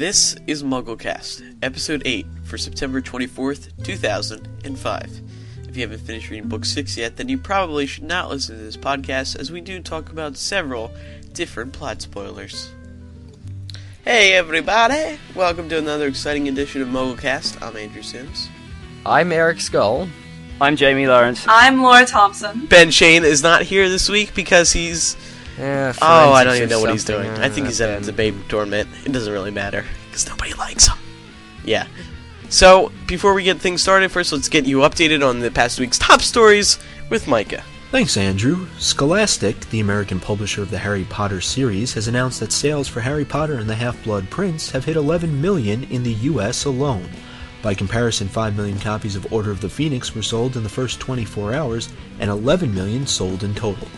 [0.00, 5.20] This is MuggleCast, episode 8 for September 24th, 2005.
[5.68, 8.62] If you haven't finished reading book 6 yet, then you probably should not listen to
[8.62, 10.90] this podcast as we do talk about several
[11.34, 12.70] different plot spoilers.
[14.02, 15.18] Hey everybody!
[15.34, 17.60] Welcome to another exciting edition of MuggleCast.
[17.60, 18.48] I'm Andrew Sims.
[19.04, 20.08] I'm Eric Scull.
[20.62, 21.44] I'm Jamie Lawrence.
[21.46, 22.64] I'm Laura Thompson.
[22.64, 25.14] Ben Schoen is not here this week because he's
[25.58, 27.28] Yeah, Oh, I don't even know what he's doing.
[27.30, 28.02] I think he's Uh, at a Ben.
[28.06, 28.88] debate tournament.
[29.04, 30.96] It doesn't really matter because nobody likes him.
[31.64, 31.86] Yeah.
[32.48, 35.98] So before we get things started, first let's get you updated on the past week's
[35.98, 36.78] top stories
[37.10, 37.62] with Micah.
[37.92, 38.66] Thanks, Andrew.
[38.78, 43.24] Scholastic, the American publisher of the Harry Potter series, has announced that sales for Harry
[43.24, 46.64] Potter and the Half-Blood Prince have hit 11 million in the U.S.
[46.64, 47.08] alone.
[47.62, 51.00] By comparison, 5 million copies of Order of the Phoenix were sold in the first
[51.00, 51.88] 24 hours,
[52.20, 53.88] and 11 million sold in total.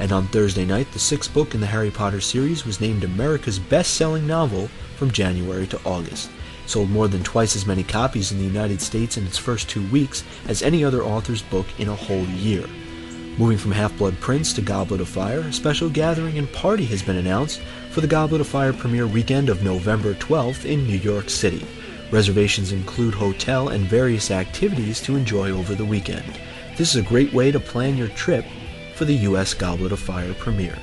[0.00, 3.58] And on Thursday night, the sixth book in the Harry Potter series was named America's
[3.58, 6.30] best-selling novel from January to August.
[6.64, 9.86] Sold more than twice as many copies in the United States in its first two
[9.88, 12.64] weeks as any other author's book in a whole year.
[13.36, 17.18] Moving from Half-Blood Prince to Goblet of Fire, a special gathering and party has been
[17.18, 21.66] announced for the Goblet of Fire premiere weekend of November 12th in New York City.
[22.10, 26.40] Reservations include hotel and various activities to enjoy over the weekend.
[26.78, 28.46] This is a great way to plan your trip
[29.00, 30.76] for the US Goblet of Fire premiere.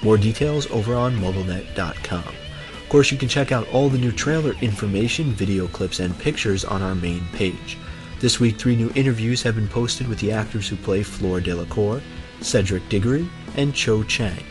[0.00, 2.28] More details over on MuggleNet.com.
[2.28, 6.64] Of course, you can check out all the new trailer information, video clips, and pictures
[6.64, 7.76] on our main page.
[8.20, 12.00] This week, three new interviews have been posted with the actors who play Fleur Delacour,
[12.40, 14.44] Cedric Diggory, and Cho Chang.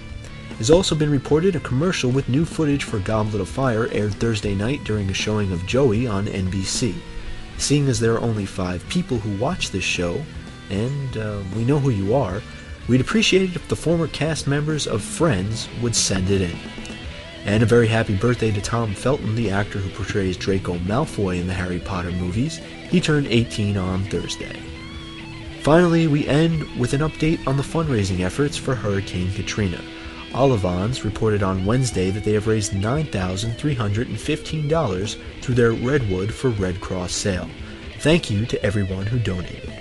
[0.49, 4.15] It has also been reported a commercial with new footage for Goblet of Fire aired
[4.15, 6.93] Thursday night during a showing of Joey on NBC.
[7.59, 10.21] Seeing as there are only five people who watch this show,
[10.69, 12.41] and uh, we know who you are,
[12.87, 16.57] we'd appreciate it if the former cast members of Friends would send it in.
[17.45, 21.47] And a very happy birthday to Tom Felton, the actor who portrays Draco Malfoy in
[21.47, 22.57] the Harry Potter movies.
[22.89, 24.59] He turned 18 on Thursday.
[25.61, 29.81] Finally, we end with an update on the fundraising efforts for Hurricane Katrina.
[30.35, 37.13] Olivans reported on Wednesday that they have raised $9,315 through their Redwood for Red Cross
[37.13, 37.49] sale.
[37.99, 39.74] Thank you to everyone who donated.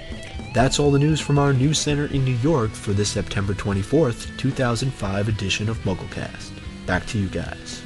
[0.55, 4.37] That's all the news from our news center in New York for this September 24th,
[4.39, 6.53] 2005 edition of MuggleCast.
[6.87, 7.83] Back to you guys.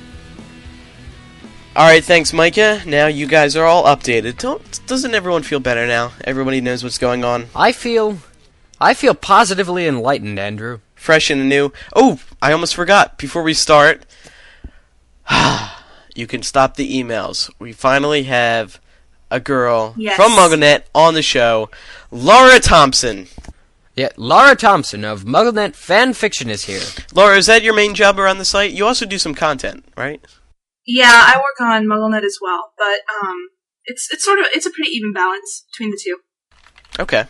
[1.74, 2.82] Alright, thanks Micah.
[2.86, 4.36] Now you guys are all updated.
[4.38, 6.12] Don't doesn't everyone feel better now?
[6.24, 7.46] Everybody knows what's going on.
[7.54, 8.18] I feel,
[8.80, 10.80] I feel positively enlightened, Andrew.
[10.94, 11.72] Fresh and new.
[11.94, 13.16] Oh, I almost forgot.
[13.16, 14.04] Before we start,
[16.14, 17.50] you can stop the emails.
[17.60, 18.80] We finally have
[19.30, 20.16] a girl Yes.
[20.16, 21.70] from MuggleNet on the show,
[22.10, 23.28] Laura Thompson.
[23.94, 26.80] Yeah, Laura Thompson of MuggleNet Fan Fiction is here.
[27.14, 28.70] Laura, is that your main job around the site?
[28.70, 30.20] You also do some content, right?
[30.86, 33.36] Yeah, I work on MuggleNet as well, but um,
[33.84, 36.18] it's it's sort of it's a pretty even balance between the two.
[37.00, 37.24] Okay,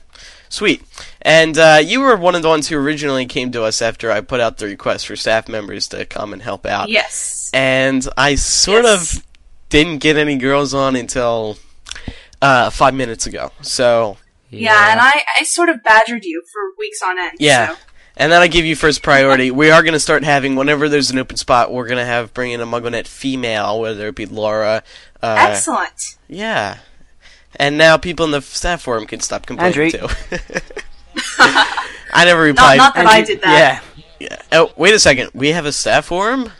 [0.50, 0.82] sweet.
[1.22, 4.20] And uh, you were one of the ones who originally came to us after I
[4.20, 6.88] put out the request for staff members to come and help out.
[6.90, 7.50] Yes.
[7.54, 9.16] And I sort Yes.
[9.18, 9.26] of
[9.70, 11.58] didn't get any girls on until
[12.42, 13.50] uh, five minutes ago.
[13.62, 14.16] So
[14.50, 17.36] Yeah, and I, I sort of badgered you for weeks on end.
[17.38, 17.74] Yeah.
[17.74, 17.76] So.
[18.16, 19.50] And then I give you first priority.
[19.52, 22.34] we are going to start having, whenever there's an open spot, we're going to have
[22.34, 24.82] bring in a MuggleNet female, whether it be Laura.
[25.22, 26.16] Uh, Excellent.
[26.26, 26.78] Yeah.
[27.56, 30.08] And now people in the staff forum can stop complaining Andrew.
[30.08, 30.14] too.
[31.38, 32.78] I never replied.
[32.78, 33.82] not that I did that.
[33.96, 34.04] Yeah.
[34.18, 34.42] Yeah.
[34.50, 35.30] Oh, wait a second.
[35.32, 36.50] We have a staff forum?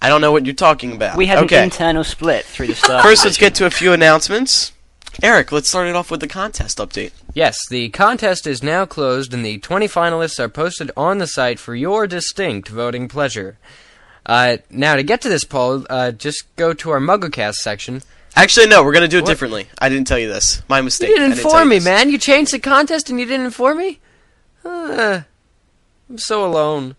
[0.00, 1.16] I don't know what you're talking about.
[1.16, 1.58] We had okay.
[1.58, 3.02] an internal split through the staff.
[3.02, 4.72] First, let's get to a few announcements.
[5.22, 7.12] Eric, let's start it off with the contest update.
[7.32, 11.58] Yes, the contest is now closed and the 20 finalists are posted on the site
[11.58, 13.58] for your distinct voting pleasure.
[14.26, 18.02] Uh, now, to get to this poll, uh, just go to our MuggleCast section.
[18.34, 19.28] Actually, no, we're going to do it What?
[19.28, 19.68] differently.
[19.78, 20.62] I didn't tell you this.
[20.68, 21.08] My mistake.
[21.10, 21.84] You didn't tell inform me, this.
[21.84, 22.10] man.
[22.10, 24.00] You changed the contest and you didn't inform me?
[24.64, 25.22] Uh,
[26.10, 26.96] I'm so alone.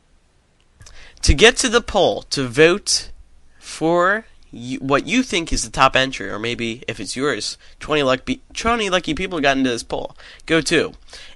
[1.23, 3.11] To get to the poll, to vote
[3.59, 8.03] for you, what you think is the top entry, or maybe if it's yours, 20
[8.03, 10.15] lucky, 20 lucky people got into this poll.
[10.45, 10.93] Go to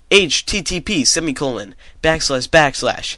[0.09, 1.73] http semicolon
[2.03, 3.17] backslash backslash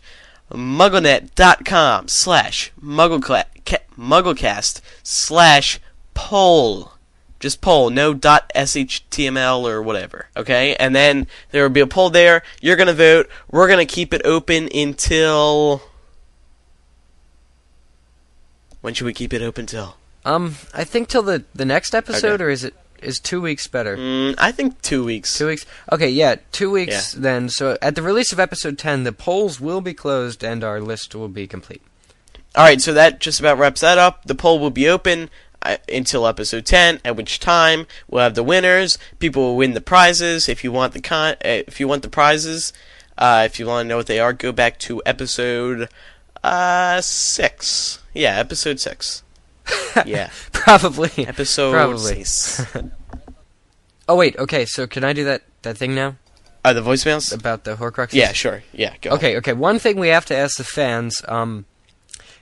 [0.52, 5.80] mugglenet.com slash mugglecast slash
[6.14, 6.92] poll.
[7.40, 10.78] Just poll, no dot .shtml or whatever, okay?
[10.78, 12.42] And then there will be a poll there.
[12.62, 13.30] You're gonna vote.
[13.52, 15.82] We're gonna keep it open until...
[18.84, 19.96] When should we keep it open till?
[20.26, 22.44] Um, I think till the, the next episode, Okay.
[22.44, 23.98] or is it is two weeks better?
[23.98, 25.38] Mm, I think two weeks.
[25.38, 25.66] Two weeks.
[25.92, 27.22] Okay, yeah, two weeks Yeah.
[27.22, 27.50] then.
[27.50, 31.16] So at the release of episode ten, the polls will be closed and our list
[31.16, 31.82] will be complete.
[32.56, 34.26] all right, so that just about wraps that up.
[34.26, 35.30] The poll will be open
[35.62, 38.98] uh, until episode 10, at which time we'll have the winners.
[39.20, 40.48] People will win the prizes.
[40.50, 42.72] If you want the con, uh, if you want the prizes,
[43.18, 45.90] uh, if you want to know what they are, go back to episode
[46.44, 48.00] uh six.
[48.14, 49.24] Yeah, episode six.
[50.06, 51.12] yeah, Probably.
[51.26, 52.24] episode Probably.
[52.24, 52.66] six.
[54.08, 54.66] Oh wait, okay.
[54.66, 56.18] So can I do that that thing now
[56.66, 57.34] Uh, the voicemails.
[57.34, 58.14] about the Horcruxes?
[58.14, 58.62] Yeah, sure.
[58.74, 59.12] Yeah, go.
[59.12, 59.54] Okay, okay.
[59.54, 61.22] One thing we have to ask the fans.
[61.28, 61.64] Um,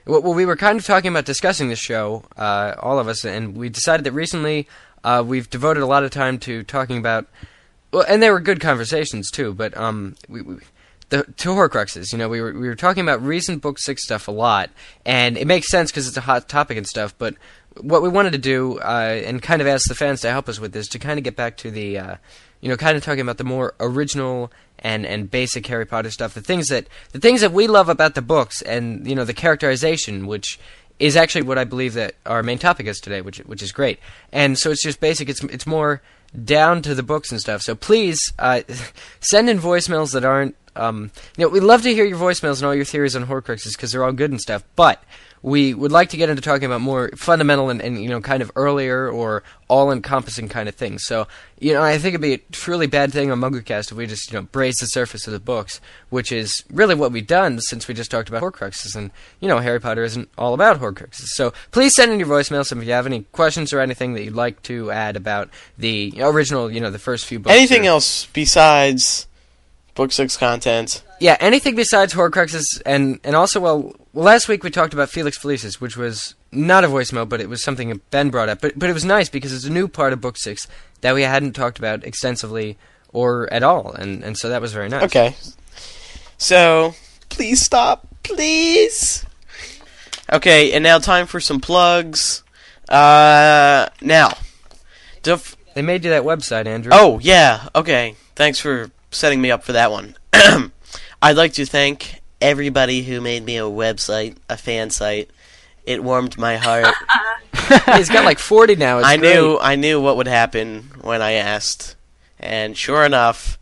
[0.04, 3.24] well, well, we were kind of talking about discussing the show, uh, all of us,
[3.24, 4.66] and we decided that recently
[5.04, 7.26] uh, we've devoted a lot of time to talking about.
[7.92, 10.56] Well, and they were good conversations too, but um, we, we
[11.12, 12.10] the to Horcruxes.
[12.10, 14.70] You know, we were we were talking about recent book six stuff a lot,
[15.04, 17.14] and it makes sense because it's a hot topic and stuff.
[17.18, 17.34] But
[17.80, 20.58] what we wanted to do, uh, and kind of ask the fans to help us
[20.58, 22.16] with, is to kind of get back to the, uh,
[22.60, 26.32] you know, kind of talking about the more original and and basic Harry Potter stuff,
[26.32, 29.34] the things that the things that we love about the books, and you know, the
[29.34, 30.58] characterization, which
[30.98, 33.98] is actually what I believe that our main topic is today, which which is great.
[34.32, 35.28] And so it's just basic.
[35.28, 36.00] It's it's more
[36.44, 37.60] down to the books and stuff.
[37.60, 38.62] So please uh,
[39.20, 40.56] send in voicemails that aren't.
[40.76, 43.72] Um, you know, we love to hear your voicemails and all your theories on Horcruxes
[43.76, 44.64] because they're all good and stuff.
[44.76, 45.02] But
[45.42, 48.42] we would like to get into talking about more fundamental and, and you know kind
[48.42, 51.04] of earlier or all-encompassing kind of things.
[51.04, 51.26] So
[51.58, 54.30] you know, I think it'd be a truly bad thing on MuggleCast if we just
[54.32, 55.80] you know braze the surface of the books,
[56.10, 58.94] which is really what we've done since we just talked about Horcruxes.
[58.94, 59.10] And
[59.40, 61.26] you know, Harry Potter isn't all about Horcruxes.
[61.34, 64.34] So please send in your voicemails if you have any questions or anything that you'd
[64.34, 67.54] like to add about the original, you know, the first few books.
[67.54, 69.26] Anything or- else besides
[69.94, 71.02] book six content?
[71.20, 75.80] yeah, anything besides Horcruxes, and and also, well, last week we talked about Felix Felicis,
[75.80, 78.60] which was not a voicemail, but it was something Ben brought up.
[78.60, 80.66] But but it was nice because it's a new part of Book Six
[81.02, 82.76] that we hadn't talked about extensively
[83.12, 85.04] or at all, and and so that was very nice.
[85.04, 85.36] Okay.
[86.38, 86.94] So,
[87.28, 88.06] please stop.
[88.24, 89.24] Please.
[90.32, 92.42] Okay, and now time for some plugs.
[92.88, 94.32] Uh, now.
[95.22, 96.90] Def- They made you that website, Andrew.
[96.92, 97.68] oh, yeah.
[97.76, 98.16] Okay.
[98.34, 100.16] Thanks for setting me up for that one.
[101.22, 105.30] I'd like to thank everybody who made me a website, a fan site.
[105.84, 106.92] It warmed my heart.
[107.96, 108.98] he's got like forty now.
[108.98, 109.34] It's I great.
[109.34, 111.94] knew I knew what would happen when I asked,
[112.40, 113.58] and sure enough,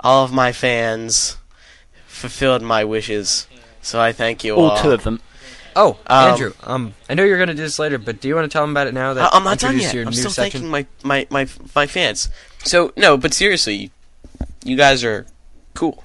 [0.00, 1.36] all of my fans
[2.06, 3.46] fulfilled my wishes.
[3.80, 4.70] So I thank you all.
[4.70, 5.20] All two of them.
[5.76, 6.52] Oh, Um, Andrew.
[6.64, 8.62] Um, I know you're going to do this later, but do you want to tell
[8.64, 9.14] them about it now?
[9.14, 9.94] That I- I'm not done yet.
[9.94, 10.62] I'm still section?
[10.62, 11.46] thanking my, my, my,
[11.76, 12.28] my fans.
[12.64, 13.92] So no, but seriously,
[14.68, 15.26] you guys are
[15.74, 16.04] cool.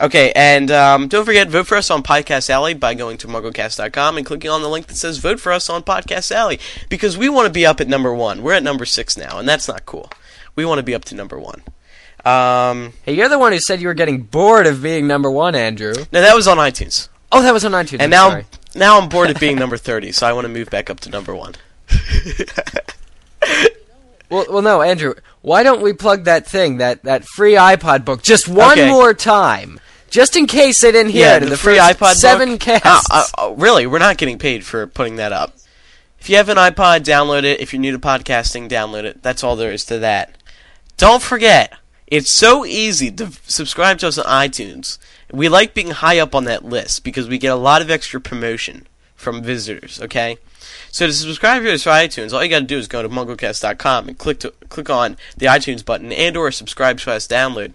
[0.00, 4.16] Okay, and um, don't forget, vote for us on Podcast Alley by going to MuggleCast.com
[4.16, 6.58] and clicking on the link that says "Vote for us on Podcast Alley"
[6.88, 8.42] because we want to be up at number one.
[8.42, 10.10] We're at number six now, and that's not cool.
[10.56, 11.62] We want to be up to number one.
[12.24, 15.54] Um, Hey, you're the one who said you were getting bored of being number one,
[15.54, 15.92] Andrew.
[16.12, 17.94] no, that was on iTunes, Oh, that was on iTunes.
[17.94, 18.46] and I'm now sorry.
[18.74, 21.10] now I'm bored of being number thirty, so I want to move back up to
[21.10, 21.54] number one.
[24.30, 25.12] Well, well, no, Andrew.
[25.42, 28.88] Why don't we plug that thing, that that free iPod book, just one Okay.
[28.90, 32.50] more time, just in case they didn't hear it in the, free first iPod seven
[32.52, 32.60] book.
[32.60, 33.08] casts.
[33.10, 35.54] Uh, uh, uh, really, we're not getting paid for putting that up.
[36.20, 37.60] If you have an iPod, download it.
[37.60, 39.22] If you're new to podcasting, download it.
[39.22, 40.36] That's all there is to that.
[40.96, 41.74] Don't forget,
[42.06, 44.98] it's so easy to subscribe to us on iTunes.
[45.32, 48.20] We like being high up on that list because we get a lot of extra
[48.20, 50.00] promotion from visitors.
[50.00, 50.36] Okay,
[50.90, 53.08] so to subscribe to us for iTunes, all you got to do is go to
[53.08, 57.72] MuggleCast.com and click to click on the iTunes button and or subscribe to us download.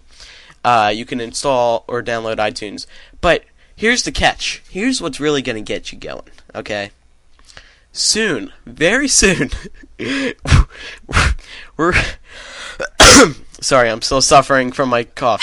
[0.64, 2.86] Uh, you can install or download iTunes.
[3.20, 4.62] But here's the catch.
[4.68, 6.30] Here's what's really going to get you going.
[6.54, 6.90] Okay.
[7.92, 9.50] Soon, very soon,
[11.76, 11.94] we're.
[13.60, 15.42] Sorry, I'm still suffering from my cough.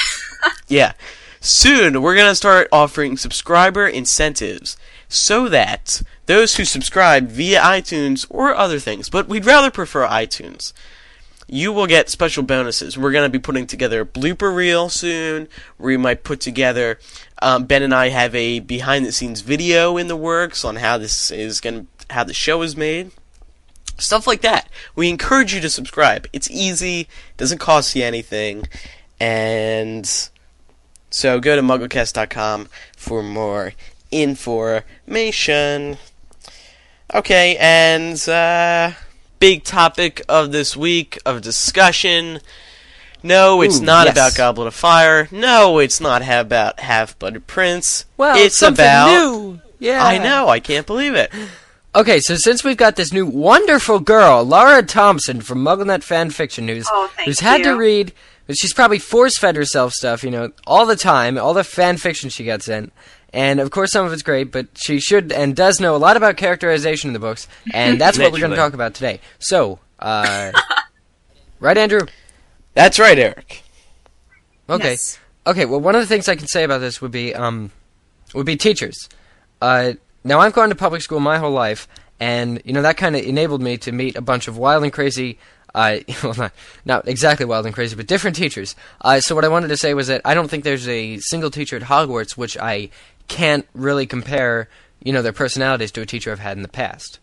[0.67, 0.93] yeah.
[1.41, 8.25] Soon, we're going to start offering subscriber incentives so that those who subscribe via iTunes
[8.29, 10.73] or other things, but we'd rather prefer iTunes,
[11.47, 12.97] you will get special bonuses.
[12.97, 15.47] We're going to be putting together a blooper reel soon.
[15.77, 16.99] We might put together.
[17.41, 20.97] Um, ben and I have a behind the scenes video in the works on how
[20.97, 23.11] this is going, to, how the show is made.
[23.97, 24.67] Stuff like that.
[24.95, 26.27] We encourage you to subscribe.
[26.33, 27.07] It's easy,
[27.37, 28.67] doesn't cost you anything,
[29.21, 30.29] and
[31.09, 33.71] so go to MuggleCast.com for more
[34.23, 35.97] information.
[37.13, 38.91] Okay, and uh,
[39.39, 42.39] big topic of this week of discussion.
[43.23, 44.13] No, it's Ooh, not yes.
[44.15, 45.27] about Goblet of Fire.
[45.31, 48.05] No, it's not ha- about Half Blood Prince.
[48.17, 49.07] well, it's something about.
[49.09, 49.61] new.
[49.79, 50.47] Yeah, I know.
[50.47, 51.31] I can't believe it.
[51.93, 56.87] Okay, so since we've got this new wonderful girl, Laura Thompson from MuggleNet Fanfiction, who's
[56.91, 57.77] Oh, who's had to you.
[57.77, 58.13] read,
[58.51, 62.29] she's probably force fed herself stuff, you know, all the time, all the fan fiction
[62.29, 62.91] she gets in,
[63.35, 66.15] And of course, some of it's great, but she should and does know a lot
[66.15, 69.19] about characterization in the books, and that's what we're going to talk about today.
[69.39, 70.53] So, uh,
[71.59, 71.99] right, Andrew?
[72.75, 73.61] That's right, Eric.
[74.69, 74.91] Okay.
[74.91, 75.19] Yes.
[75.45, 75.65] Okay.
[75.65, 77.71] Well, one of the things I can say about this would be um,
[78.33, 79.09] would be teachers.
[79.61, 81.89] Uh, now I've gone to public school my whole life,
[82.21, 84.93] and you know that kind of enabled me to meet a bunch of wild and
[84.93, 85.39] crazy.
[85.73, 86.53] Uh, well, not
[86.85, 88.77] not exactly wild and crazy, but different teachers.
[89.01, 91.51] Uh, so what I wanted to say was that I don't think there's a single
[91.51, 92.89] teacher at Hogwarts which I
[93.27, 94.69] can't really compare,
[95.03, 97.19] you know, their personalities to a teacher I've had in the past.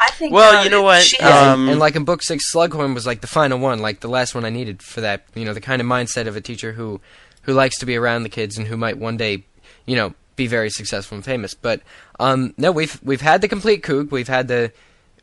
[0.00, 0.32] I think.
[0.32, 2.52] Well, uh, you know what, She has, Yeah, Um, and, and like in book six,
[2.52, 5.24] Slughorn was like the final one, like the last one I needed for that.
[5.34, 7.00] You know, the kind of mindset of a teacher who,
[7.42, 9.44] who likes to be around the kids and who might one day,
[9.86, 11.54] you know, be very successful and famous.
[11.54, 11.82] But
[12.18, 14.10] um, no, we've we've had the complete kook.
[14.10, 14.72] We've had the,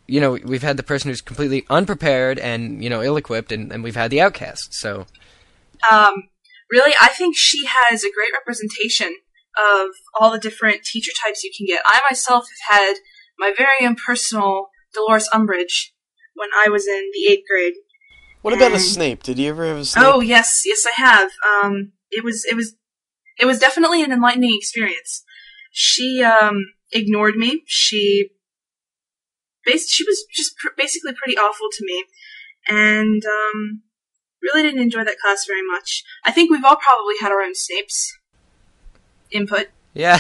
[0.08, 3.84] you know, we've had the person who's completely unprepared and you know ill-equipped, and, and
[3.84, 4.74] we've had the outcast.
[4.74, 5.08] So
[5.92, 6.30] um,
[6.72, 9.16] really, I think she has a great representation
[9.58, 11.82] of all the different teacher types you can get.
[11.86, 12.96] I myself have had
[13.38, 15.90] my very own personal Dolores Umbridge
[16.36, 17.74] when I was in the eighth grade.
[18.42, 19.24] What about a And- Snape?
[19.24, 20.06] Did you ever have a Snape?
[20.06, 21.32] Oh yes, yes I have.
[21.48, 22.76] Um, it was it was
[23.38, 25.24] it was definitely an enlightening experience.
[25.72, 27.64] She um ignored me.
[27.68, 28.30] She
[29.66, 32.06] bas- she was just pr- basically pretty awful to me,
[32.68, 33.82] and um,
[34.42, 36.04] really didn't enjoy that class very much.
[36.26, 38.08] I think we've all probably had our own Snapes
[39.32, 39.68] input.
[39.94, 40.20] yeah,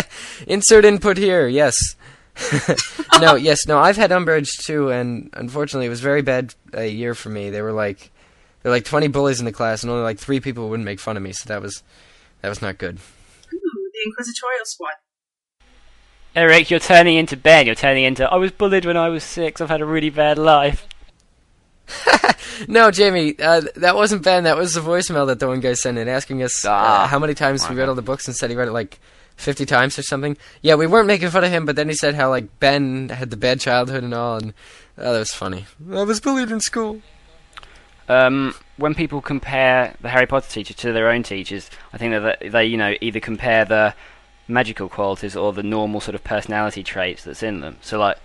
[0.46, 1.46] insert input here.
[1.48, 1.96] Yes.
[3.20, 3.78] no, yes, no.
[3.78, 7.48] I've had Umbridge too, and unfortunately, it was very bad a year for me.
[7.50, 8.10] They were like,
[8.62, 11.00] there were like twenty bullies in the class, and only like three people wouldn't make
[11.00, 11.32] fun of me.
[11.32, 11.82] So that was,
[12.42, 12.96] that was not good.
[13.54, 14.92] Ooh, the Inquisitorial Squad.
[16.34, 17.64] Eric, you're turning into Ben.
[17.64, 18.30] You're turning into.
[18.30, 19.62] I was bullied when I was six.
[19.62, 20.86] I've had a really bad life.
[22.68, 24.44] No, Jamie, uh, that wasn't Ben.
[24.44, 27.06] That was the voicemail that the one guy sent in asking us uh, Ah.
[27.06, 28.98] how many times we read all the books and said he read it like
[29.36, 30.38] 50 times or something.
[30.62, 33.30] Yeah, we weren't making fun of him, but then he said how like Ben had
[33.30, 34.54] the bad childhood and all, and
[34.96, 35.66] oh, that was funny.
[35.92, 37.02] I was bullied in school.
[38.08, 42.38] Um, when people compare the Harry Potter teacher to their own teachers, I think that
[42.52, 43.94] they, you know, either compare the
[44.48, 47.76] magical qualities or the normal sort of personality traits that's in them.
[47.80, 48.16] So, like,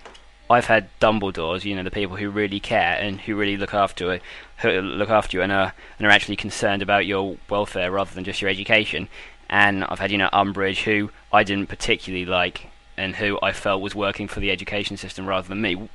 [0.51, 4.20] I've had Dumbledores, you know, the people who really care and who really look after
[4.58, 8.24] who look after you and are and are actually concerned about your welfare rather than
[8.24, 9.08] just your education.
[9.50, 12.67] And I've had, you know, Umbridge, who I didn't particularly like
[12.98, 15.89] and who I felt was working for the education system rather than me,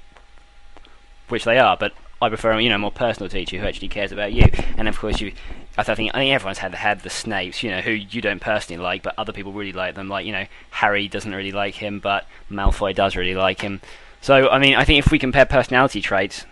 [1.29, 4.11] which they are, but I prefer you know a more personal teacher who actually cares
[4.11, 4.47] about you.
[4.79, 5.33] And of course, you,
[5.77, 8.41] I I think I think everyone's had had the Snapes, you know, who you don't
[8.41, 10.09] personally like, but other people really like them.
[10.09, 13.81] Like you know, Harry doesn't really like him, but Malfoy does really like him.
[14.20, 16.44] So I mean, I think if we compare personality traits,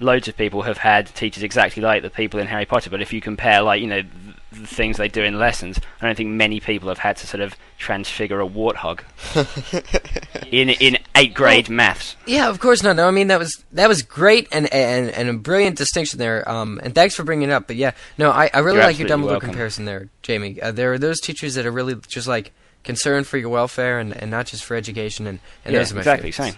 [0.00, 2.90] loads of people have had teachers exactly like the people in Harry Potter.
[2.90, 4.12] But if you compare, like you know, th-
[4.52, 7.40] the things they do in lessons, I don't think many people have had to sort
[7.40, 9.00] of transfigure a warthog
[10.52, 12.16] in in eighth grade maths.
[12.26, 12.96] Yeah, of course not.
[12.96, 16.48] No, I mean that was that was great and and, and a brilliant distinction there.
[16.48, 17.66] Um, and thanks for bringing it up.
[17.66, 19.48] But yeah, no, I, I really You're like your absolutely Dumbledore welcome.
[19.50, 20.60] comparison there, Jamie.
[20.60, 22.52] Uh, there are those teachers that are really just like
[22.84, 25.26] concerned for your welfare and, and not just for education.
[25.26, 26.54] And, and yeah, those exactly same.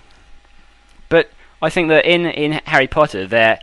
[1.08, 1.30] But
[1.62, 3.60] I think that in in Harry Potter, there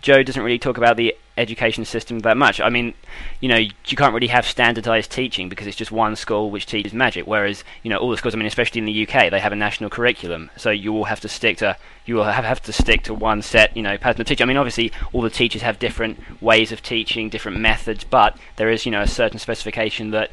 [0.00, 2.60] Joe doesn't really talk about the education system that much.
[2.60, 2.94] I mean,
[3.40, 6.92] you know, you can't really have standardized teaching because it's just one school which teaches
[6.92, 7.26] magic.
[7.26, 9.56] Whereas, you know, all the schools, I mean, especially in the UK, they have a
[9.56, 13.02] national curriculum, so you will have to stick to you will have, have to stick
[13.04, 14.44] to one set, you know, pattern of teaching.
[14.44, 18.70] I mean, obviously, all the teachers have different ways of teaching, different methods, but there
[18.70, 20.30] is, you know, a certain specification that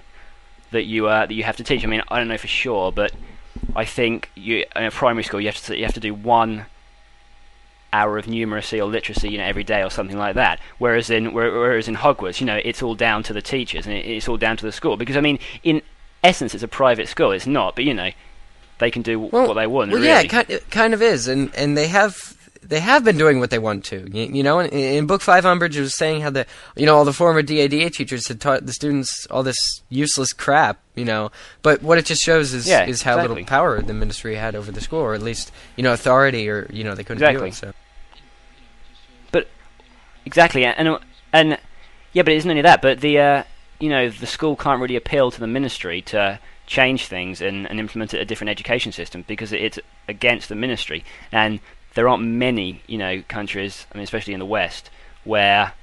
[0.75, 1.84] that you uh, that you have to teach.
[1.84, 3.12] I mean, I don't know for sure, but
[3.75, 6.65] I think you in a primary school you have to you have to do one
[7.94, 10.60] hour of numeracy or literacy, you know, every day or something like that.
[10.77, 14.27] Whereas in whereas in Hogwarts, you know, it's all down to the teachers and it's
[14.27, 14.98] all down to the school.
[14.98, 15.82] Because I mean, in
[16.24, 17.32] essence, it's a private school.
[17.32, 18.12] It's not, but you know,
[18.79, 19.91] they can do Well, what they want.
[19.91, 20.08] Well, really.
[20.10, 22.35] yeah, it kind, of is, and and they have
[22.67, 24.07] they have been doing what they want to.
[24.12, 26.45] You, you know, in, in book five, Umbridge was saying how the
[26.75, 30.79] you know all the former DADA teachers had taught the students all this useless crap.
[30.95, 31.31] You know,
[31.62, 33.36] but what it just shows is Yeah, is how exactly.
[33.36, 36.67] little power the ministry had over the school, or at least you know authority, or
[36.72, 37.50] you know they couldn't Exactly.
[37.50, 37.53] do it.
[37.55, 37.74] So
[39.31, 39.48] but
[40.25, 40.98] Exactly, and
[41.34, 41.57] and
[42.13, 42.81] yeah, but it isn't only that.
[42.81, 43.43] But the uh,
[43.79, 47.79] you know the school can't really appeal to the ministry to change things and, and
[47.79, 51.03] implement a different education system because it's against the ministry.
[51.31, 51.60] And
[51.96, 54.90] there aren't many you know countries, I mean, especially in the West,
[55.24, 55.74] where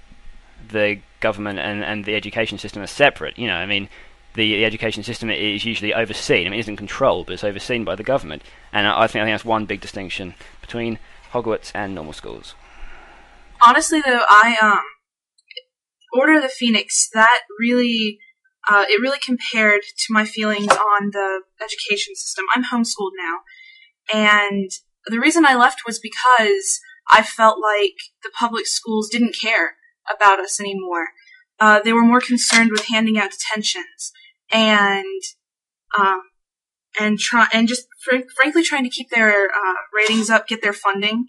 [0.71, 3.38] the government and, and the education system are separate.
[3.38, 3.88] You know, I mean.
[4.35, 6.47] The, the education system is usually overseen.
[6.47, 8.40] I mean, it isn't controlled, but it's overseen by the government.
[8.73, 10.99] And I I think I think that's one big distinction between
[11.33, 12.54] Hogwarts and normal schools.
[13.64, 14.81] honestly though i um
[16.12, 18.19] order of the phoenix that really
[18.71, 22.45] uh, it really compared to my feelings on the education system.
[22.54, 23.40] I'm homeschooled now,
[24.12, 24.71] and
[25.06, 29.75] the reason I left was because I felt like the public schools didn't care
[30.12, 31.09] about us anymore.
[31.59, 34.12] Uh, they were more concerned with handing out detentions
[34.50, 35.23] and
[35.99, 36.23] um,
[36.99, 40.73] and try and just fr- frankly trying to keep their uh, ratings up, get their
[40.73, 41.26] funding,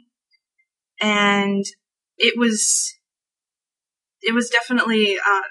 [1.00, 1.66] and
[2.18, 2.94] it was
[4.22, 5.42] it was definitely uh,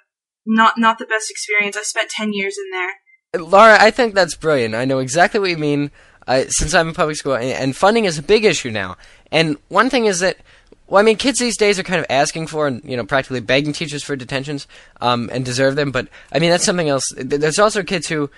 [0.47, 1.76] not not the best experience.
[1.76, 3.45] I spent ten years in there.
[3.47, 4.75] Laura, I think that's brilliant.
[4.75, 5.91] I know exactly what you mean.
[6.26, 8.97] Uh, since I'm in public school, and, and funding is a big issue now.
[9.31, 10.37] And one thing is that
[10.93, 13.41] well, I mean, kids these days are kind of asking for and you know practically
[13.41, 14.67] begging teachers for detentions,
[15.00, 15.91] um, and deserve them.
[15.91, 17.11] But I mean, that's something else.
[17.17, 18.29] There's also kids who,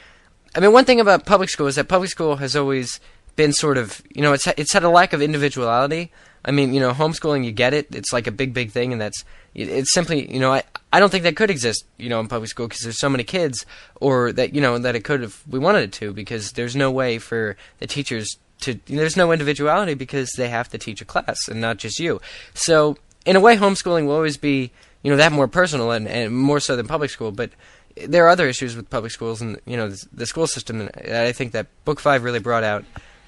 [0.55, 3.00] I mean, one thing about public school is that public school has always
[3.35, 6.12] been sort of you know it's it's had a lack of individuality.
[6.45, 7.93] I mean, you know, homeschooling, you get it.
[7.95, 9.25] It's like a big, big thing, and that's
[9.55, 10.62] it's simply you know I
[10.95, 13.25] I don't think that could exist you know in public school because there's so many
[13.25, 13.67] kids,
[14.01, 16.89] or that you know that it could if we wanted it to because there's no
[16.93, 21.49] way for the teachers to there's no individuality because they have to teach a class
[21.49, 22.21] and not just you.
[22.55, 22.97] So
[23.27, 24.71] in a way, homeschooling will always be
[25.03, 27.33] you know that more personal and, and more so than public school.
[27.33, 27.51] But
[27.97, 30.81] there are other issues with public schools and you know the, school system.
[30.95, 32.85] And I think that Book Five really brought out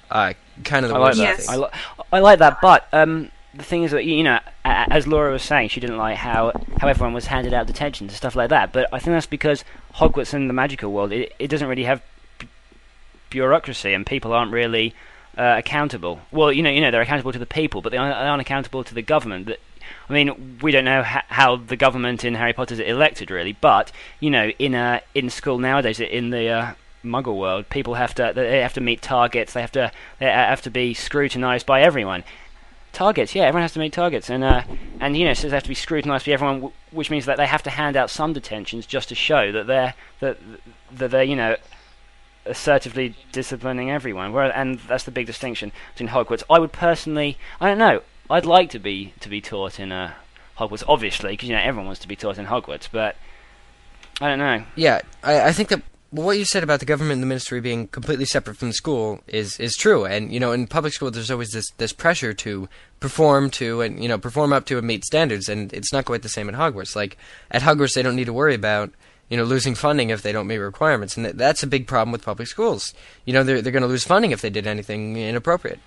[0.09, 0.33] uh,
[0.63, 1.21] kind of the I like that.
[1.21, 1.49] Yes.
[1.49, 1.69] I, li-
[2.13, 5.69] I like that, but um, the thing is that you know, as Laura was saying,
[5.69, 8.71] she didn't like how how everyone was handed out detentions and stuff like that.
[8.71, 9.63] But I think that's because
[9.95, 12.01] Hogwarts and the magical world, it, it doesn't really have
[12.39, 12.47] b-
[13.29, 14.93] bureaucracy, and people aren't really
[15.37, 16.21] uh, accountable.
[16.31, 18.41] Well, you know, you know, they're accountable to the people, but they aren't, they aren't
[18.41, 19.47] accountable to the government.
[19.47, 19.59] That
[20.09, 23.53] I mean, we don't know ha- how the government in Harry Potter is elected, really.
[23.53, 26.73] But you know, in uh, in school nowadays, in the uh,
[27.03, 29.53] Muggle world, people have to they have to meet targets.
[29.53, 32.23] They have to they have to be scrutinised by everyone.
[32.97, 34.63] Targets, yeah, everyone has to meet targets, and uh,
[34.99, 37.45] and you know, so they have to be scrutinised by everyone, which means that they
[37.45, 40.39] have to hand out some detentions just to show that they're that
[40.91, 41.57] that they're you know
[42.47, 44.33] assertively disciplining everyone.
[44.33, 46.41] Where, and that's the big distinction between Hogwarts.
[46.49, 50.13] I would personally, I don't know, I'd like to be to be taught in uh,
[50.57, 53.15] Hogwarts, obviously, because you know everyone wants to be taught in Hogwarts, but
[54.19, 54.63] I don't know.
[54.75, 57.87] Yeah, I, I think that what you said about the government and the ministry being
[57.87, 60.05] completely separate from the school is is true.
[60.05, 64.01] And you know, in public school, there's always this this pressure to perform to and
[64.01, 66.55] you know perform up to and meet standards, and it's not quite the same at
[66.55, 66.95] Hogwarts.
[66.95, 67.17] Like
[67.51, 68.91] at Hogwarts, they don't need to worry about
[69.29, 72.11] you know losing funding if they don't meet requirements, and that, that's a big problem
[72.11, 72.93] with public schools.
[73.25, 75.79] You know, they're they're going to lose funding if they did anything inappropriate.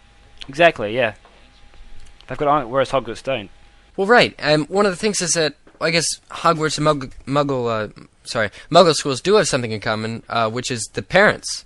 [0.48, 1.14] Exactly, yeah.
[2.28, 3.50] They've got whereas Hogwarts don't.
[3.96, 4.34] Well, right.
[4.38, 8.50] Um, one of the things is that I guess Hogwarts and Muggle, Muggle uh, sorry,
[8.70, 11.64] Muggle schools do have something in common, uh, which is the parents.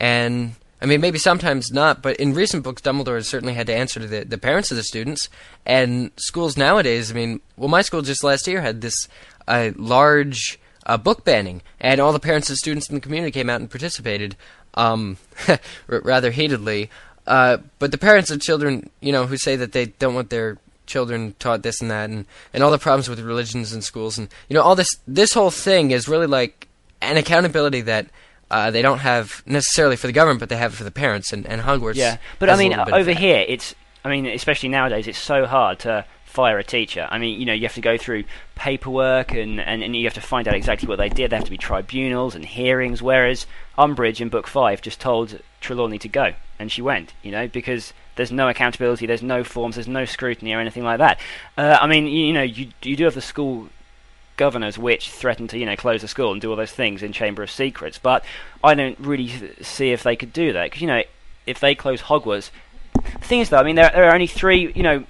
[0.00, 3.74] And I mean, maybe sometimes not, but in recent books, Dumbledore has certainly had to
[3.74, 5.28] answer to the, the parents of the students.
[5.66, 9.08] And schools nowadays, I mean, well, my school just last year had this
[9.48, 13.50] uh, large uh, book banning, and all the parents of students in the community came
[13.50, 14.36] out and participated,
[14.74, 15.18] um,
[15.86, 16.90] rather heatedly.
[17.26, 20.58] Uh, but the parents of children, you know, who say that they don't want their
[20.88, 24.28] children taught this and that, and, and all the problems with religions in schools, and
[24.48, 26.66] you know, all this this whole thing is really like
[27.00, 28.06] an accountability that
[28.50, 31.32] uh, they don't have necessarily for the government, but they have it for the parents
[31.32, 31.94] and, and Hogwarts.
[31.94, 33.74] Yeah, but I mean, little bit of over here, it's.
[34.04, 37.08] I mean, especially nowadays, it's so hard to fire a teacher.
[37.10, 38.24] I mean, you know, you have to go through
[38.54, 41.30] paperwork and, and, and you have to find out exactly what they did.
[41.30, 43.02] There have to be tribunals and hearings.
[43.02, 43.46] Whereas
[43.76, 47.14] Umbridge in Book Five just told Trelawney to go, and she went.
[47.22, 50.98] You know, because there's no accountability, there's no forms, there's no scrutiny or anything like
[50.98, 51.18] that.
[51.56, 53.68] Uh, I mean, you, you know, you you do have the school
[54.36, 57.12] governors which threaten to you know close the school and do all those things in
[57.12, 58.24] Chamber of Secrets, but
[58.64, 59.28] I don't really
[59.60, 61.02] see if they could do that because you know
[61.46, 62.50] if they close Hogwarts,
[62.94, 65.04] the thing is though, I mean there, there are only three you know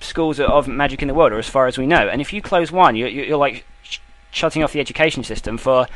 [0.00, 2.40] schools of magic in the world, or as far as we know, and if you
[2.40, 3.98] close one, you're, you're like sh-
[4.30, 5.86] shutting off the education system for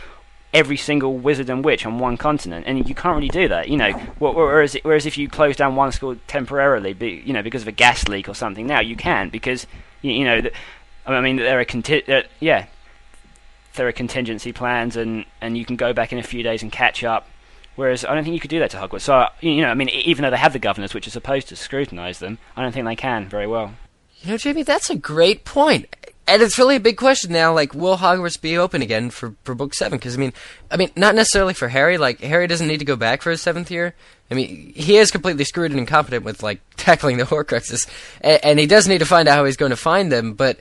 [0.53, 3.77] every single wizard and witch on one continent, and you can't really do that, you
[3.77, 3.93] know.
[4.19, 6.93] Whereas, whereas if you close down one school temporarily,
[7.25, 9.67] you know, because of a gas leak or something, now you can because
[10.03, 10.43] you, know,
[11.07, 12.67] I mean, there are conti- uh, yeah,
[13.75, 16.71] there are contingency plans, and and you can go back in a few days and
[16.71, 17.29] catch up.
[17.75, 19.03] Whereas I don't think you could do that to Hogwarts.
[19.03, 21.57] So you know, I mean, even though they have the governors, which are supposed to
[21.57, 23.73] scrutinise them, I don't think they can very well.
[24.21, 25.97] You know, Jamie, that's a great point.
[26.27, 27.53] And it's really a big question now.
[27.53, 29.99] Like, will Hogwarts be open again for, for Book Seven?
[29.99, 30.33] Because I mean,
[30.71, 31.99] I mean, not necessarily for Harry.
[31.99, 33.95] Like, Harry doesn't need to go back for his seventh year.
[34.31, 37.89] I mean, he is completely screwed and incompetent with like tackling the Horcruxes,
[38.21, 40.35] and, and he does need to find out how he's going to find them.
[40.35, 40.61] But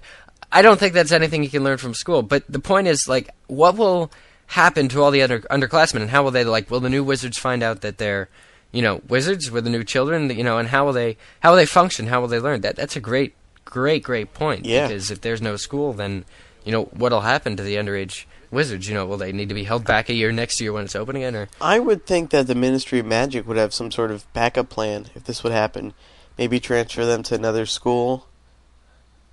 [0.52, 2.24] I don't think that's anything he can learn from school.
[2.24, 4.12] But the point is, like, what will
[4.48, 6.72] happen to all the other underclassmen, and how will they like?
[6.72, 8.30] Will the new wizards find out that they're
[8.72, 11.58] you know, wizards with the new children, you know, and how will they how will
[11.58, 12.08] they function?
[12.08, 12.62] How will they learn?
[12.62, 14.66] That that's a great, great, great point.
[14.66, 14.88] Yeah.
[14.88, 16.26] Because if there's no school, then
[16.64, 18.88] you know what'll happen to the underage wizards?
[18.88, 20.96] You know, will they need to be held back a year next year when it's
[20.96, 24.12] open again, or I would think that the Ministry of Magic would have some sort
[24.12, 25.94] of backup plan if this would happen.
[26.38, 28.28] Maybe transfer them to another school,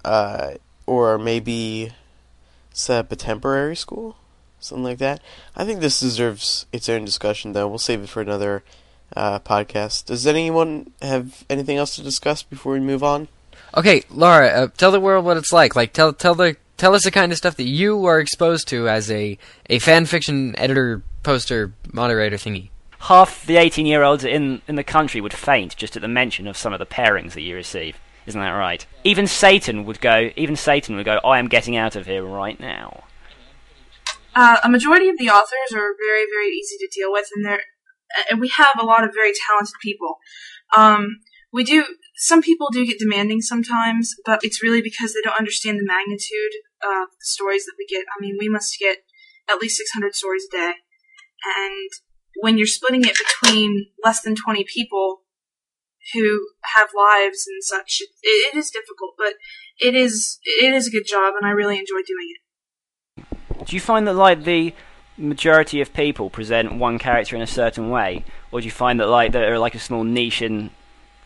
[0.05, 0.55] uh,
[0.87, 1.93] or maybe
[2.73, 4.17] set up a temporary school,
[4.61, 5.21] something like that.
[5.57, 7.69] I think this deserves its own discussion, though.
[7.69, 8.63] We'll save it for another
[9.17, 10.07] uh, podcast.
[10.07, 13.29] Does anyone have anything else to discuss before we move on?
[13.77, 15.77] Okay, Laura, uh, tell the world what it's like.
[15.77, 18.89] Like, tell tell the tell us the kind of stuff that you are exposed to
[18.89, 22.71] as a a fan fiction editor, poster, moderator thingy.
[23.01, 26.49] Half the 18 year olds in, in the country would faint just at the mention
[26.49, 27.97] of some of the pairings that you receive.
[28.27, 28.85] Isn't that right?
[29.05, 30.31] Even Satan would go.
[30.37, 31.19] Even Satan would go.
[31.25, 33.05] I am getting out of here right now.
[34.35, 37.63] Uh, a majority of the authors are very, very easy to deal with, and they're
[38.31, 40.19] and we have a lot of very talented people.
[40.77, 41.21] Um,
[41.53, 41.85] we do.
[42.21, 46.53] Some people do get demanding sometimes, but it's really because they don't understand the magnitude
[46.83, 48.05] of the stories that we get.
[48.09, 48.99] I mean, we must get
[49.49, 50.73] at least 600 stories a day,
[51.61, 51.91] and
[52.41, 55.23] when you're splitting it between less than 20 people
[56.13, 59.35] who have lives and such, it, it is difficult, but
[59.79, 63.67] it is it is a good job, and I really enjoy doing it.
[63.67, 64.75] Do you find that like the
[65.17, 69.07] majority of people present one character in a certain way, or do you find that
[69.07, 70.71] like there are like a small niche in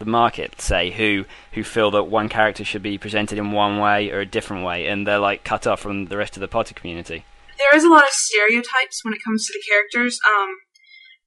[0.05, 4.11] the market, say, who who feel that one character should be presented in one way
[4.11, 6.75] or a different way, and they're like cut off from the rest of the Potter
[6.75, 7.25] community?
[7.59, 10.19] There is a lot of stereotypes when it comes to the characters.
[10.27, 10.57] Um,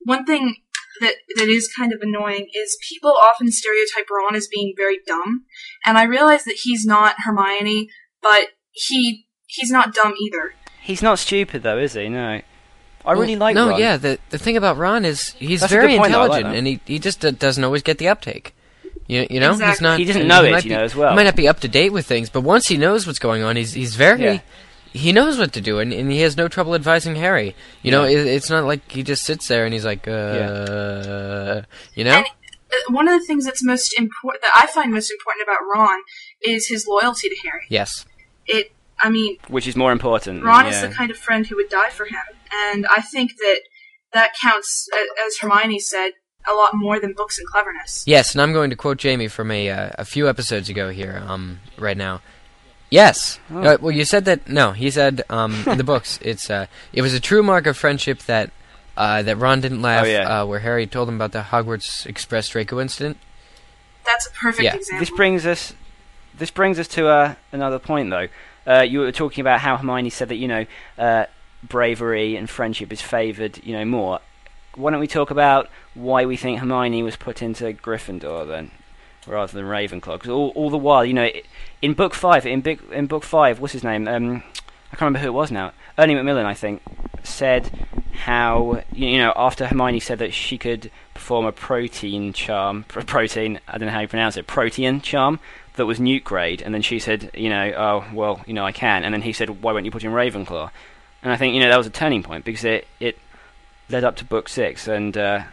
[0.04, 0.58] one thing
[1.02, 5.46] that that is kind of annoying is people often stereotype Ron as being very dumb,
[5.86, 7.90] and I realize that he's not Hermione,
[8.22, 10.54] but he he's not dumb either.
[10.82, 12.10] He's not stupid though, is he?
[12.10, 12.42] No.
[13.06, 13.80] I really like no, Ron.
[13.80, 13.98] yeah.
[13.98, 16.58] The the thing about Ron is he's That's very good point, though, I like intelligent,
[16.58, 18.55] and he he just uh, doesn't always get the uptake.
[19.08, 20.00] You, you know, he's not.
[20.00, 21.12] He doesn't know it, might you be- know, as well.
[21.12, 23.44] He might not be up to date with things, but once he knows what's going
[23.44, 24.24] on, he's he's very.
[24.24, 24.39] Yeah.
[24.94, 27.54] He knows what to do, and, and he has no trouble advising Harry.
[27.84, 31.63] You know, it, it's not like he just sits there and he's like, uh,
[31.96, 32.12] you know.
[32.12, 35.60] And uh, one of the things that's most important that I find most important about
[35.74, 36.00] Ron
[36.41, 37.63] is his loyalty to Harry.
[37.70, 38.06] yes.
[38.48, 40.44] It, I mean, Which is more important.
[40.46, 40.72] Ron yeah.
[40.72, 42.22] is the kind of friend who would die for him,
[42.70, 43.60] and I think that
[44.13, 44.88] that counts,
[45.28, 46.12] as Hermione said,
[46.47, 48.03] a lot more than books and cleverness.
[48.08, 51.23] Yes, and I'm going to quote Jamie from a uh, a few episodes ago here,
[51.27, 52.21] um, right now.
[52.91, 53.39] Yes.
[53.51, 53.60] Oh.
[53.62, 54.47] Uh, well, you said that.
[54.47, 56.19] No, he said um, in the books.
[56.21, 58.51] It's uh, it was a true mark of friendship that
[58.95, 60.05] uh, that Ron didn't laugh.
[60.05, 60.41] Oh, yeah.
[60.41, 63.17] uh, where Harry told him about the Hogwarts Express Draco incident.
[64.05, 64.75] That's a perfect Yeah.
[64.75, 64.99] example.
[64.99, 65.73] This brings us.
[66.38, 68.27] This brings us to uh, another point, though.
[68.67, 70.65] Uh, you were talking about how Hermione said that you know
[70.97, 71.25] uh,
[71.63, 74.19] bravery and friendship is favoured, you know, more.
[74.76, 78.72] Why don't we talk about why we think Hermione was put into Gryffindor then,
[79.26, 80.14] rather than Ravenclaw?
[80.14, 81.30] Because all, all the while, you know,
[81.82, 84.08] in book five, in big in book five, what's his name?
[84.08, 84.44] Um,
[84.92, 85.74] I can't remember who it was now.
[85.98, 86.82] Ernie Macmillan, I think,
[87.24, 93.02] said how you know after Hermione said that she could perform a protein charm, pr-
[93.02, 95.40] protein, I don't know how you pronounce it, protein charm
[95.76, 98.72] that was NEWT grade, and then she said, you know, oh well, you know, I
[98.72, 100.72] can, and then he said, why won't you put in Ravenclaw?
[101.24, 103.18] And I think you know that was a turning point because it it
[103.89, 105.43] led up to book six and uh,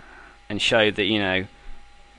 [0.49, 1.47] and showed that you know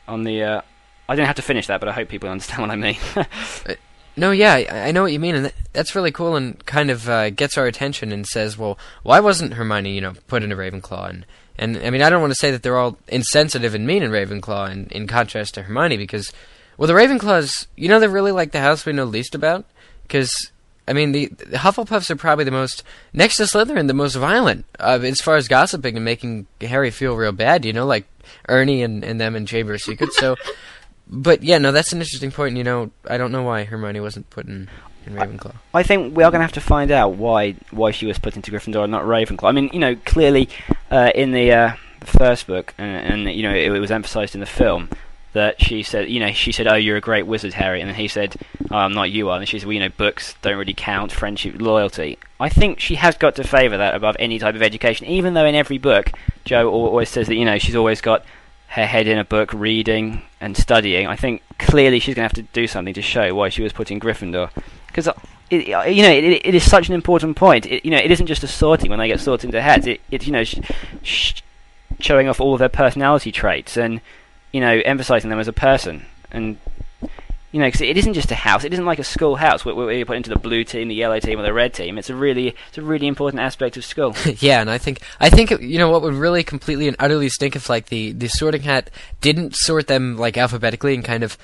[0.07, 0.61] on the uh,
[1.07, 2.97] I didn't have to finish that, but I hope people understand what I mean.
[4.15, 4.53] No, yeah,
[4.85, 7.57] I, know what you mean, and that, that's really cool, and kind of uh, gets
[7.57, 11.09] our attention and says, well, why wasn't Hermione, you know, put into Ravenclaw?
[11.09, 11.25] And,
[11.57, 14.11] and I mean, I don't want to say that they're all insensitive and mean in
[14.11, 16.31] Ravenclaw, in, in contrast to Hermione, because,
[16.77, 19.65] well, the Ravenclaws, you know, they're really like the house we know least about,
[20.03, 20.51] because.
[20.87, 24.65] I mean, the, the Hufflepuffs are probably the most, next to Slytherin, the most violent
[24.79, 27.63] uh, as far as gossiping and making Harry feel real bad.
[27.63, 28.05] You know, like
[28.49, 30.17] Ernie and, and them in Chamber of Secrets.
[30.17, 30.35] So,
[31.07, 32.57] but yeah, no, that's an interesting point.
[32.57, 34.69] You know, I don't know why Hermione wasn't put in,
[35.05, 35.55] in Ravenclaw.
[35.73, 38.35] I think we are going to have to find out why why she was put
[38.35, 39.47] into Gryffindor and not Ravenclaw.
[39.47, 40.49] I mean, you know, clearly
[40.91, 44.35] uh, in the, uh, the first book, and, and you know, it, it was emphasised
[44.35, 44.89] in the film
[45.33, 47.95] that she said, you know, she said, "Oh, you're a great wizard, Harry," and then
[47.95, 48.35] he said,
[48.71, 49.11] oh, "I'm not.
[49.11, 51.11] You are." And she said, "Well, you know, books don't really count.
[51.11, 55.07] Friendship, loyalty." I think she has got to favour that above any type of education,
[55.07, 56.11] even though in every book,
[56.45, 58.23] Joe always says that you know she's always got
[58.67, 61.07] her head in a book, reading and studying.
[61.07, 63.73] I think clearly she's going to have to do something to show why she was
[63.73, 64.49] put in Gryffindor,
[64.87, 65.13] because uh,
[65.49, 67.65] it, uh, you know it, it is such an important point.
[67.65, 69.87] It, you know, it isn't just a sorting when they get sorted into heads.
[69.87, 70.59] It, it you know, sh-
[71.01, 71.41] sh-
[71.99, 74.01] showing off all of their personality traits and
[74.53, 76.57] you know emphasizing them as a person and.
[77.51, 78.63] You know, because it isn't just a house.
[78.63, 80.95] It isn't like a school house where, where you put into the blue team, the
[80.95, 81.99] yellow team, or the red team.
[81.99, 84.15] It's a really, it's a really important aspect of school.
[84.39, 87.55] yeah, and I think I think you know what would really completely and utterly stink
[87.55, 88.89] if like the the sorting hat
[89.21, 91.37] didn't sort them like alphabetically and kind of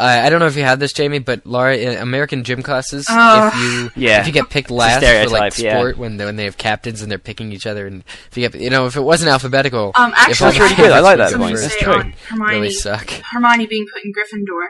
[0.00, 3.06] I I don't know if you had this, Jamie, but Laura, in American gym classes,
[3.08, 3.48] Oh.
[3.48, 3.54] if
[3.96, 4.20] you Yeah.
[4.20, 5.74] if you get picked last for like stereotype, yeah.
[5.78, 8.48] sport when they, when they have captains and they're picking each other, and if you
[8.48, 10.92] get you know if it wasn't alphabetical, Um, actually, That's really good.
[10.92, 11.52] I like that favorites point.
[11.52, 11.92] were Something to That's true.
[11.92, 13.10] on Hermione, really suck.
[13.32, 14.68] Hermione being put in Gryffindor.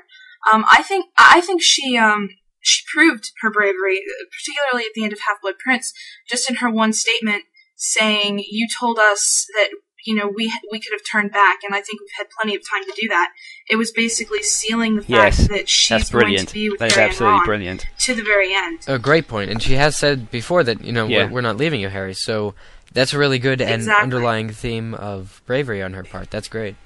[0.52, 2.28] Um, I think I think she um
[2.62, 5.92] she proved her bravery, uh, particularly at the end of Half Blood Prince,
[6.28, 7.44] just in her one statement
[7.76, 9.68] saying, "You told us that."
[10.04, 12.62] You know, we we could have turned back, and I think we've had plenty of
[12.68, 13.32] time to do that.
[13.68, 16.48] It was basically sealing the fact Yes, that she's That's going brilliant.
[16.48, 17.86] to be with That is Harry and absolutely Ron brilliant.
[17.98, 18.78] to the very end.
[18.88, 21.24] A great point, and she has said before that you know Yeah.
[21.26, 22.14] we're, we're not leaving you, Harry.
[22.14, 22.54] So
[22.92, 24.02] that's a really good and Exactly.
[24.02, 26.30] underlying theme of bravery on her part.
[26.30, 26.76] That's great.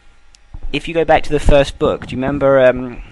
[0.73, 3.03] If you go back to the first book, do you remember um,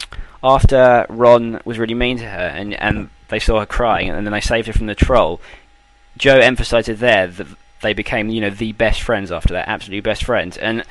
[0.43, 4.33] after Ron was really mean to her and, and they saw her crying and then
[4.33, 5.41] they saved her from the troll?
[6.19, 7.47] Joe emphasised there that
[7.83, 10.85] they became, you know, the best friends after that, absolutely best friends, and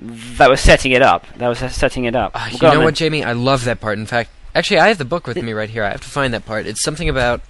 [0.00, 1.26] that was setting it up.
[1.36, 2.32] That was setting it up.
[2.34, 2.84] Uh, you on know then.
[2.84, 3.24] what, Jamie?
[3.24, 3.98] I love that part.
[3.98, 5.84] In fact, actually, I have the book with me right here.
[5.84, 6.66] I have to find that part.
[6.66, 7.40] It's something about,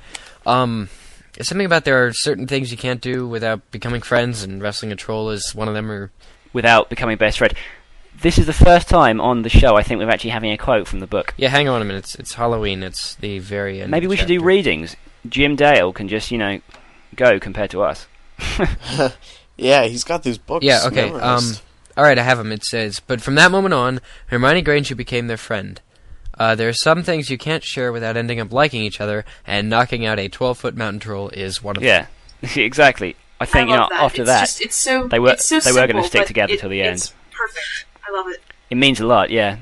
[0.45, 0.89] um,
[1.37, 4.93] it's something about there are certain things you can't do without becoming friends, and wrestling
[4.93, 5.91] a troll is one of them.
[5.91, 6.11] Or
[6.53, 7.53] Without becoming best friend.
[8.23, 10.89] This is the first time on the show I think we're actually having a quote
[10.89, 11.35] from the book.
[11.37, 11.99] yeah, hang on a minute.
[11.99, 12.83] It's, it's Halloween.
[12.83, 13.91] It's the very end.
[13.91, 14.97] Maybe we should do readings.
[15.29, 16.61] Jim Dale can just, you know,
[17.15, 18.07] go compared to us.
[19.59, 20.65] Yeah, he's got these books.
[20.67, 21.55] Yeah, okay, Um,
[21.97, 22.53] All right, I have them.
[22.53, 25.81] It says, but from that moment on, Hermione Granger became their friend.
[26.39, 29.71] Uh, there are some things you can't share without ending up liking each other, and
[29.71, 32.07] knocking out a 12-foot mountain troll is one of them.
[32.43, 33.17] Yeah, exactly.
[33.41, 34.03] I think I you know that.
[34.03, 36.53] after it's that Just, it's so they were- it's so they were gonna stick together
[36.53, 37.15] it- till the it's end.
[37.33, 37.87] Perfect.
[38.07, 38.43] I love it.
[38.71, 39.31] it means a lot.
[39.31, 39.57] Yeah,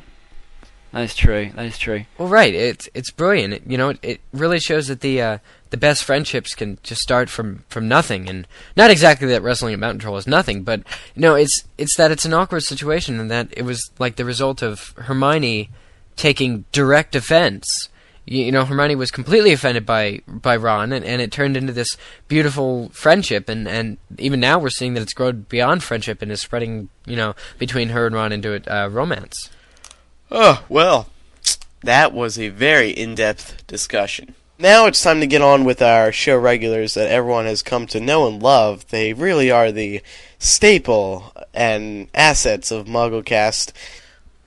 [0.93, 1.51] that is true.
[1.55, 2.05] That is true.
[2.19, 2.53] Well, right.
[2.55, 3.55] It's it's brilliant.
[3.55, 5.39] It, you know, it, it really shows that the uh,
[5.75, 9.77] the best friendships can just start from, from nothing, and not exactly that wrestling a
[9.77, 10.85] mountain troll is nothing, but
[11.17, 14.25] you know, it's it's that it's an awkward situation, and that it was like the
[14.25, 15.71] result of Hermione
[16.15, 17.89] taking direct offense.
[18.25, 21.73] You, you know, Hermione was completely offended by by Ron, and, and it turned into
[21.73, 21.97] this
[22.29, 26.41] beautiful friendship, and, and even now we're seeing that it's grown beyond friendship and is
[26.41, 29.51] spreading, you know, between her and Ron into a uh, romance.
[30.31, 31.09] Oh, well,
[31.83, 34.37] that was a very in depth discussion.
[34.65, 38.01] Now it's time to get on with our show regulars that everyone has come to
[38.01, 38.89] know and love.
[38.89, 40.01] They really are the
[40.39, 43.73] staple and assets of MuggleCast.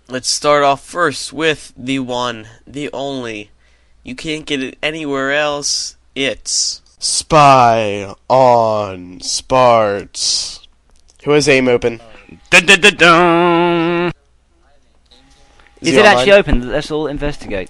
[0.08, 3.52] Let's start off first with the one, the only.
[4.02, 5.98] You can't get it anywhere else.
[6.16, 10.68] It's Spy on Spartz.
[11.26, 12.02] Who has AIM open?
[12.50, 14.12] Dun, dun, dun, dun.
[15.80, 16.18] Is, he it online?
[16.18, 16.72] actually open?
[16.72, 17.70] Let's all investigate.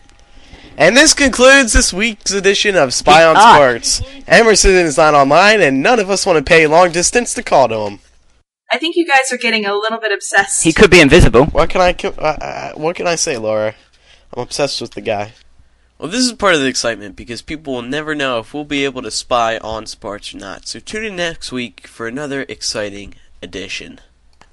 [0.78, 3.56] And this concludes this week's edition of Spy on Ah.
[3.56, 4.02] Spartz.
[4.28, 7.68] Emerson is not online, and none of us want to pay long distance to call
[7.70, 8.00] to him.
[8.72, 10.64] I think you guys are getting a little bit obsessed.
[10.64, 11.46] He could be invisible.
[11.46, 11.96] What can I?
[12.04, 13.74] Uh, uh, what can I say, Laura?
[14.36, 15.34] I'm obsessed with the guy.
[15.98, 18.86] Well, this is part of the excitement because people will never know if we'll be
[18.86, 20.68] able to spy on Spartz or not.
[20.68, 24.00] So tune in next week for another exciting edition.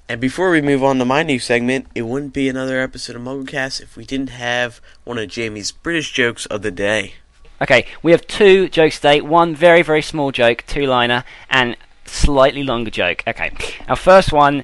[0.07, 3.23] And before we move on to my new segment, it wouldn't be another episode of
[3.23, 7.15] MuggleCast if we didn't have one of Jamie's British jokes of the day.
[7.59, 9.21] Okay, we have two jokes today.
[9.21, 13.23] One very, very small joke, two-liner, and slightly longer joke.
[13.25, 13.51] Okay,
[13.87, 14.63] our first one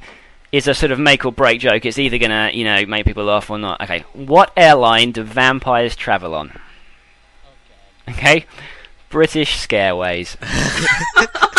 [0.52, 1.86] is a sort of make or break joke.
[1.86, 3.82] It's either gonna, you know, make people laugh or not.
[3.82, 6.60] Okay, what airline do vampires travel on?
[8.10, 8.46] Okay,
[9.10, 10.36] British Scareways.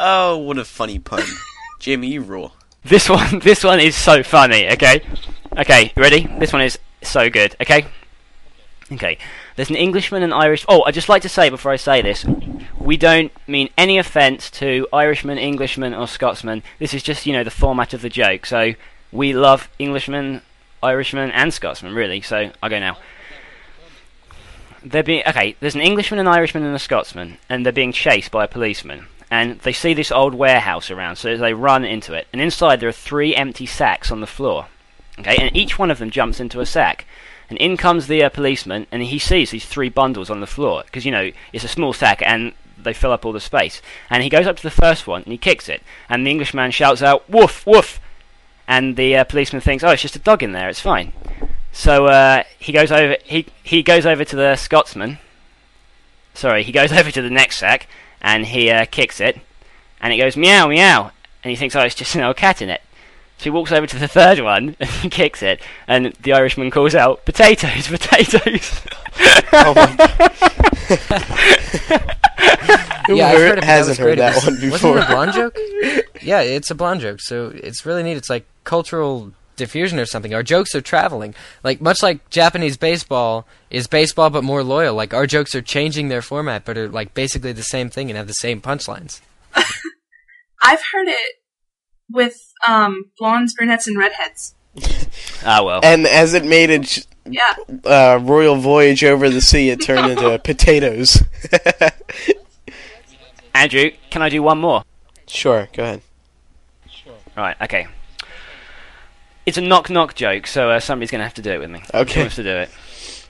[0.00, 1.24] Oh, what a funny pun.
[1.80, 2.52] Jamie, you rule.
[2.84, 4.68] This one, this one is so funny.
[4.70, 5.02] Okay,
[5.56, 6.26] okay, ready?
[6.38, 7.56] This one is so good.
[7.60, 7.86] Okay,
[8.92, 9.18] okay.
[9.56, 10.64] There's an Englishman and Irish.
[10.68, 12.24] Oh, I'd just like to say before I say this,
[12.78, 16.62] we don't mean any offence to Irishmen, Englishmen, or Scotsmen.
[16.78, 18.46] This is just you know the format of the joke.
[18.46, 18.74] So
[19.10, 20.42] we love Englishmen,
[20.82, 22.20] Irishmen, and Scotsmen really.
[22.20, 22.98] So I go now.
[24.84, 25.56] They're being okay.
[25.58, 29.06] There's an Englishman, an Irishman, and a Scotsman, and they're being chased by a policeman.
[29.30, 32.28] And they see this old warehouse around, so they run into it.
[32.32, 34.68] And inside there are three empty sacks on the floor.
[35.18, 37.04] Okay, and each one of them jumps into a sack.
[37.50, 40.82] And in comes the uh, policeman, and he sees these three bundles on the floor
[40.84, 43.82] because you know it's a small sack, and they fill up all the space.
[44.10, 46.70] And he goes up to the first one and he kicks it, and the Englishman
[46.70, 48.00] shouts out "Woof, woof!"
[48.66, 50.68] And the uh, policeman thinks, "Oh, it's just a dog in there.
[50.68, 51.12] It's fine."
[51.72, 53.16] So uh, he goes over.
[53.24, 55.18] He he goes over to the Scotsman.
[56.34, 57.88] Sorry, he goes over to the next sack
[58.20, 59.38] and he uh, kicks it,
[60.00, 61.10] and it goes meow meow,
[61.42, 62.80] and he thinks, "Oh, it's just an old cat in it."
[63.38, 66.70] So he walks over to the third one and he kicks it, and the Irishman
[66.70, 68.80] calls out, "Potatoes, potatoes!"
[69.52, 69.86] Oh my
[73.08, 74.18] Who yeah, I've heard- heard it, but hasn't that heard great.
[74.18, 74.94] that one before?
[74.94, 75.56] Wasn't it a blonde joke?
[76.22, 78.18] yeah, it's a blonde joke, so it's really neat.
[78.18, 80.32] It's like cultural diffusion or something.
[80.32, 81.34] Our jokes are traveling.
[81.62, 84.94] Like much like Japanese baseball is baseball but more loyal.
[84.94, 88.16] Like our jokes are changing their format but are like basically the same thing and
[88.16, 89.20] have the same punchlines.
[90.62, 91.36] I've heard it
[92.10, 94.54] with um, blondes, brunettes, and redheads.
[95.44, 95.80] Ah well.
[95.84, 97.54] And as it made its Yeah.
[97.84, 101.22] uh, royal voyage over the sea, it turned into potatoes.
[103.54, 104.82] Andrew, can I do one more?
[105.28, 106.02] sure, go ahead.
[106.90, 107.14] Sure.
[107.36, 107.56] Right.
[107.62, 107.86] Okay.
[109.48, 111.70] It's a knock knock joke, so uh, somebody's going to have to do it with
[111.70, 111.80] me.
[111.92, 112.20] Who Okay.
[112.20, 112.70] wants to do it?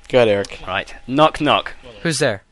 [0.09, 0.61] Go ahead, Eric.
[0.67, 0.93] Right.
[1.07, 1.75] Knock knock.
[2.03, 2.43] Who's there?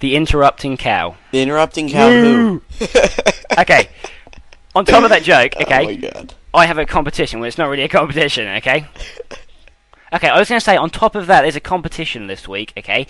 [0.00, 1.14] The interrupting cow.
[1.30, 2.62] The interrupting cow who?
[3.58, 3.88] Okay.
[4.74, 5.86] On top of that joke, okay.
[5.86, 6.34] Oh okay, my god.
[6.52, 7.38] I have a competition.
[7.38, 8.86] Well, it's not really a competition, okay?
[10.12, 12.72] Okay, I was going to say, on top of that, there's a competition this week,
[12.76, 13.06] okay?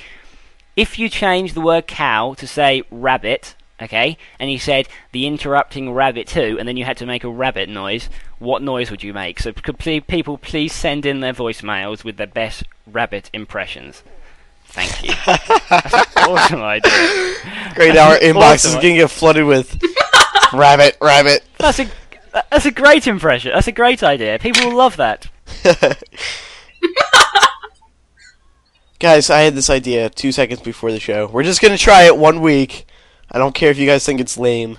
[0.77, 5.93] If you change the word cow to say rabbit, okay, and you said the interrupting
[5.93, 8.09] rabbit too, and then you had to make a rabbit noise,
[8.39, 9.41] what noise would you make?
[9.41, 14.03] So, could ple- people please send in their voicemails with their best rabbit impressions?
[14.67, 15.15] Thank you.
[16.27, 16.91] Awesome idea.
[17.75, 19.79] Great, our inbox is gonna get flooded with
[20.55, 21.45] rabbit, rabbit.
[21.59, 21.87] That's a
[22.51, 23.53] that's a great impression.
[23.53, 24.39] That's a great idea.
[24.39, 25.29] People will love that.
[28.99, 31.27] Guys, I had this idea two seconds before the show.
[31.27, 32.87] We're just gonna try it one week.
[33.35, 34.79] I don't care if you guys think it's lame.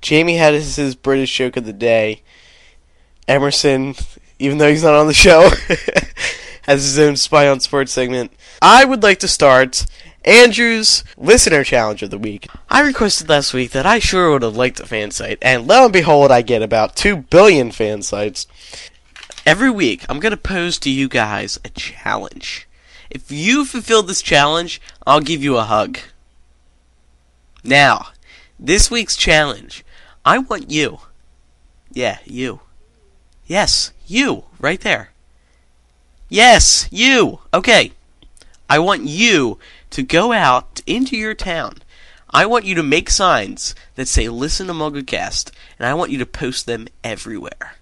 [0.00, 2.22] Jamie had his, his British joke of the day.
[3.28, 3.94] Emerson,
[4.38, 5.50] even though he's not on the show,
[6.62, 8.32] has his own Spy on Spartz segment.
[8.62, 9.84] I would like to start
[10.24, 12.48] Andrew's listener challenge of the week.
[12.70, 15.84] I requested last week that I sure would have liked a fan site, and lo
[15.84, 18.46] and behold, I get about 2 billion fan sites.
[19.44, 22.66] Every week, I'm going to pose to you guys a challenge.
[23.10, 25.98] If you fulfill this challenge, I'll give you a hug.
[27.66, 28.08] Now,
[28.60, 29.84] this week's challenge,
[30.24, 31.00] I want you.
[31.92, 32.60] Yeah, you.
[33.46, 35.10] Yes, you, right there.
[36.28, 37.40] Yes, you.
[37.52, 37.92] Okay.
[38.70, 39.58] I want you
[39.90, 41.82] to go out into your town.
[42.30, 46.18] I want you to make signs that say listen to MuggleCast, and I want you
[46.18, 47.76] to post them everywhere.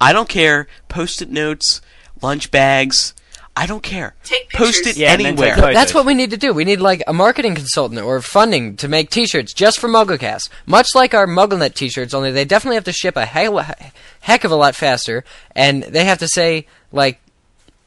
[0.00, 0.66] I don't care.
[0.88, 1.80] Post it notes,
[2.22, 3.14] lunch bags.
[3.56, 4.14] I don't care.
[4.24, 5.74] Take Post it Yeah, and then take anywhere.
[5.74, 6.52] That's what we need to do.
[6.54, 10.48] We need like a marketing consultant or funding to make T-shirts just for MuggleCast.
[10.66, 14.50] Much like our MuggleNet T-shirts, only they definitely have to ship a heck, heck of
[14.50, 17.20] a lot faster, and they have to say like,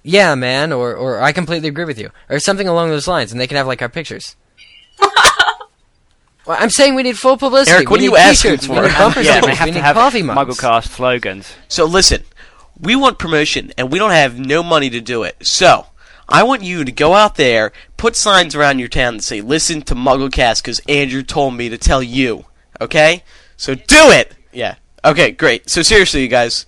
[0.04, 3.40] "Yeah, man," or or "I completely agree with you," or something along those lines, and
[3.40, 4.36] they can have like our pictures.
[6.46, 7.74] well, I'm saying we need full publicity.
[7.74, 8.74] Eric, what we are you asking T-shirts, for?
[8.82, 9.58] We need bumper yeah, and they stickers.
[9.60, 10.58] have We to need have coffee mugs.
[10.58, 11.54] MuggleCast slogans.
[11.70, 12.24] So listen,
[12.80, 15.46] we want promotion, and we don't have no money to do it.
[15.46, 15.88] So
[16.28, 19.82] I want you to go out there, put signs around your town that say "Listen
[19.84, 22.46] to MuggleCast" because Andrew told me to tell you.
[22.82, 23.24] Okay,
[23.58, 24.36] so do it.
[24.52, 24.76] Yeah.
[25.06, 25.70] Okay, great.
[25.70, 26.66] So seriously, you guys,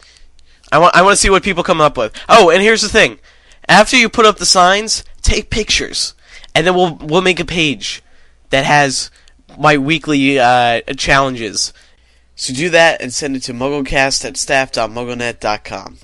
[0.71, 2.13] I want I want to see what people come up with.
[2.27, 3.19] Oh, and here's the thing:
[3.67, 6.13] after you put up the signs, take pictures,
[6.53, 8.03] and then we'll we'll make a page
[8.49, 9.09] that has
[9.57, 11.73] my weekly uh, challenges.
[12.35, 15.97] So do that and send it to mugglecast at staff.mugglenet.com.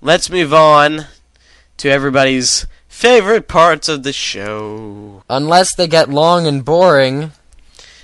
[0.00, 1.06] Let's move on
[1.78, 5.22] to everybody's favorite parts of the show.
[5.30, 7.32] Unless they get long and boring.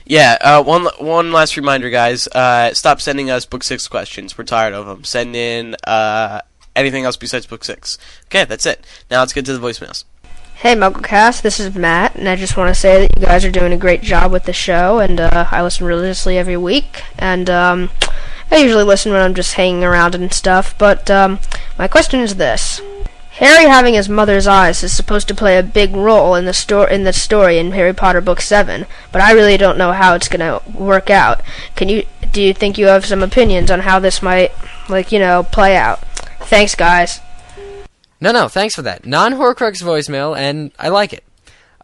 [0.07, 2.29] Yeah, uh, one one last reminder, guys.
[2.29, 4.37] Uh, stop sending us book six questions.
[4.37, 5.05] We're tired of them.
[5.05, 6.41] Send in uh,
[6.77, 7.99] anything else besides book six.
[8.27, 8.85] Okay, that's it.
[9.11, 10.05] Now let's get to the voicemails.
[10.65, 13.51] Hey MuggleCast, this is Matt, and I just want to say that you guys are
[13.51, 17.51] doing a great job with the show, and uh, I listen religiously every week, and
[17.51, 17.91] um,
[18.51, 20.75] I usually listen when I'm just hanging around and stuff.
[20.79, 21.39] But um,
[21.79, 22.81] my question is this:
[23.33, 26.87] Harry having his mother's eyes is supposed to play a big role in the sto-
[26.87, 30.29] in the story in Harry Potter Book Seven, but I really don't know how it's
[30.29, 31.43] gonna work out.
[31.77, 32.07] Can you?
[32.33, 34.51] Do you think you have some opinions on how this might,
[34.89, 36.01] like you know, play out?
[36.41, 37.21] Thanks, guys.
[38.21, 39.05] No, no, thanks for that.
[39.05, 41.25] Non Horcrux voicemail, and I like it.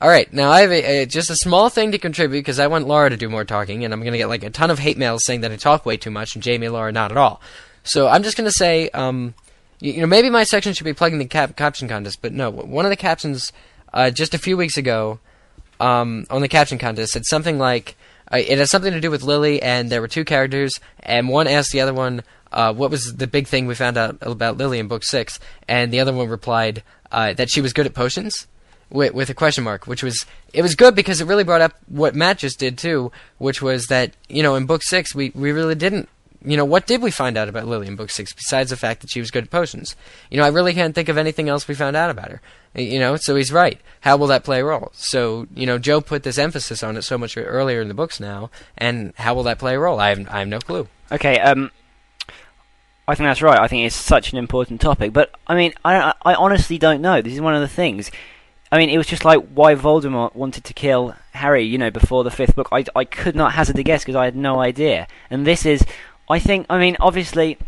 [0.00, 2.68] All right, now I have a, a, just a small thing to contribute because I
[2.68, 4.78] want Laura to do more talking, and I'm going to get like a ton of
[4.78, 7.18] hate mails saying that I talk way too much, and Jamie and Laura not at
[7.18, 7.42] all.
[7.82, 9.34] So I'm just going to say, um,
[9.78, 12.50] you, you know, maybe my section should be plugging the cap- caption contest, but no,
[12.50, 13.52] one of the captions
[13.92, 15.18] uh, just a few weeks ago
[15.80, 17.96] um, on the caption contest said something like
[18.38, 21.72] it has something to do with Lily, and there were two characters, and one asked
[21.72, 22.22] the other one
[22.52, 25.92] uh, what was the big thing we found out about Lily in book six, and
[25.92, 28.46] the other one replied uh, that she was good at potions.
[28.92, 31.74] With, with a question mark, which was it was good because it really brought up
[31.86, 35.52] what Matt just did too, which was that you know in book six we, we
[35.52, 36.08] really didn't
[36.44, 39.00] you know what did we find out about Lily in book six besides the fact
[39.00, 39.96] that she was good at potions?
[40.30, 42.40] You know I really can't think of anything else we found out about her.
[42.74, 43.80] You know, so he's right.
[44.02, 44.92] How will that play a role?
[44.94, 48.20] So, you know, Joe put this emphasis on it so much earlier in the books
[48.20, 49.98] now, and how will that play a role?
[49.98, 50.86] I have, I have no clue.
[51.10, 51.72] Okay, um,
[53.08, 53.58] I think that's right.
[53.58, 55.12] I think it's such an important topic.
[55.12, 57.20] But I mean, I I honestly don't know.
[57.20, 58.10] This is one of the things.
[58.72, 62.22] I mean, it was just like why Voldemort wanted to kill Harry, you know, before
[62.22, 62.68] the fifth book.
[62.70, 65.08] I, I could not hazard a guess because I had no idea.
[65.28, 65.84] And this is,
[66.30, 67.58] I think, I mean, obviously,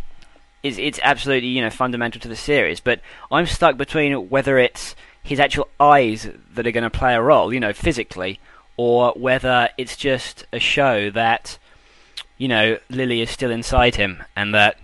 [0.63, 3.01] it's, it's absolutely, you know, fundamental to the series, but
[3.31, 7.53] I'm stuck between whether it's his actual eyes that are going to play a role,
[7.53, 8.41] you know, physically,
[8.77, 11.59] or whether it's just a show that,
[12.39, 14.79] you know, Lily is still inside him and that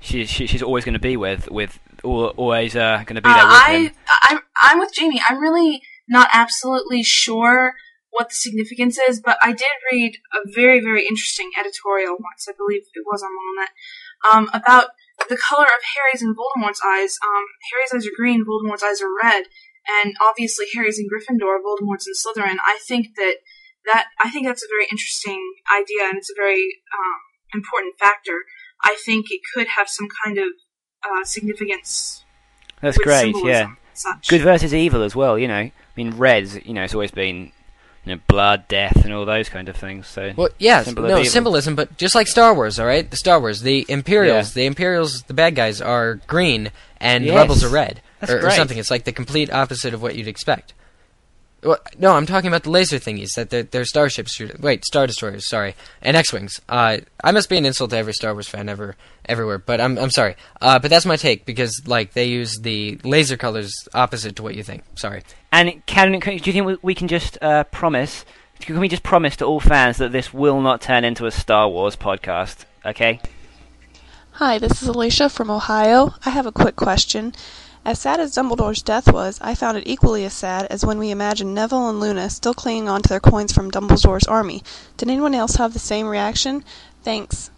[0.00, 3.42] she, she she's always going to be with, with always uh, going to be there
[3.42, 3.92] Uh, with I, him.
[4.22, 5.20] I'm, I'm with Jamie.
[5.28, 7.74] I'm really not absolutely sure
[8.10, 12.46] what the significance is, but I did read a very, very interesting editorial once.
[12.48, 13.70] I believe it was on Walnut
[14.30, 14.90] um, about
[15.28, 17.16] the color of Harry's and Voldemort's eyes.
[17.22, 19.44] Um, Harry's eyes are green, Voldemort's eyes are red,
[20.02, 22.56] and obviously Harry's in Gryffindor, Voldemort's in Slytherin.
[22.64, 23.36] I think that
[23.86, 27.20] that I think that's a very interesting idea, and it's a very um,
[27.54, 28.44] important factor.
[28.82, 30.48] I think it could have some kind of
[31.04, 32.24] uh, significance
[32.80, 33.74] That's great, yeah.
[33.92, 34.28] Such.
[34.28, 35.54] Good versus evil as well, you know.
[35.54, 37.52] I mean, Reds, you know, it's always been,
[38.04, 40.06] you know, blood, death, and all those kind of things.
[40.06, 43.08] So Well, yeah, Symbol no symbolism, but just like Star Wars, all right.
[43.08, 47.36] The Star Wars, the Imperials, the Imperials, the bad guys are green, and the Yes.
[47.36, 48.78] rebels are red, That's or, or something.
[48.78, 50.72] It's like the complete opposite of what you'd expect.
[51.62, 54.34] Well, no, I'm talking about the laser thingies that they're, they're starships.
[54.34, 55.46] shoot- Wait, star destroyers.
[55.46, 56.58] Sorry, and X-wings.
[56.68, 58.96] Uh, I must be an insult to every Star Wars fan ever,
[59.26, 59.58] everywhere.
[59.58, 60.36] But I'm I'm sorry.
[60.60, 64.54] Uh, but that's my take because like they use the laser colors opposite to what
[64.54, 64.84] you think.
[64.96, 65.22] Sorry.
[65.52, 68.24] And can, can do you think we, we can just uh, promise?
[68.60, 71.68] Can we just promise to all fans that this will not turn into a Star
[71.68, 72.64] Wars podcast?
[72.86, 73.20] Okay.
[74.32, 76.14] Hi, this is Alicia from Ohio.
[76.24, 77.34] I have a quick question.
[77.84, 81.10] As sad as Dumbledore's death was, I found it equally as sad as when we
[81.10, 84.62] imagined Neville and Luna still clinging on to their coins from Dumbledore's army.
[84.98, 86.62] Did anyone else have the same reaction?
[87.02, 87.50] Thanks.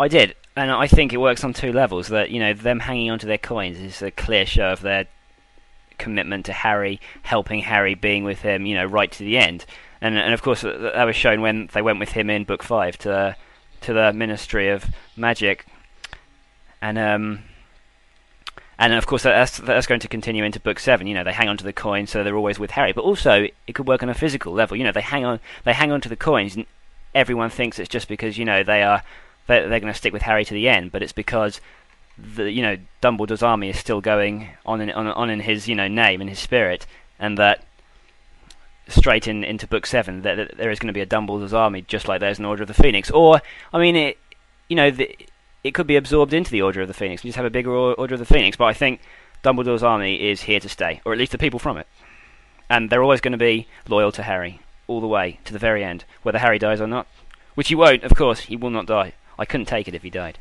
[0.00, 2.08] I did, and I think it works on two levels.
[2.08, 5.06] That you know, them hanging onto their coins is a clear show of their
[5.98, 9.64] commitment to Harry, helping Harry, being with him, you know, right to the end.
[10.00, 12.64] And and of course, that that was shown when they went with him in Book
[12.64, 13.36] Five to
[13.82, 14.84] to the Ministry of
[15.16, 15.64] Magic,
[16.80, 17.44] and um.
[18.82, 21.06] And of course, that's that's going to continue into book seven.
[21.06, 22.92] You know, they hang on to the coins, so they're always with Harry.
[22.92, 24.76] But also, it could work on a physical level.
[24.76, 26.66] You know, they hang on, they hang on to the coins, and
[27.14, 29.04] everyone thinks it's just because you know they are
[29.46, 31.60] they're, they're going to stick with Harry to the end, but it's because
[32.18, 35.76] the you know Dumbledore's army is still going on in on, on in his you
[35.76, 36.84] know name and his spirit,
[37.20, 37.64] and that
[38.88, 41.82] straight in into book seven that, that there is going to be a Dumbledore's army
[41.82, 44.18] just like there's an Order of the Phoenix, or I mean it
[44.68, 45.16] you know the,
[45.64, 47.70] it could be absorbed into the Order of the Phoenix and just have a bigger
[47.74, 49.00] Order of the Phoenix, but I think
[49.42, 51.86] Dumbledore's army is here to stay, or at least the people from it,
[52.70, 55.84] and they're always going to be loyal to Harry all the way to the very
[55.84, 57.06] end, whether Harry dies or not.
[57.54, 58.40] Which he won't, of course.
[58.40, 59.12] He will not die.
[59.38, 60.38] I couldn't take it if he died,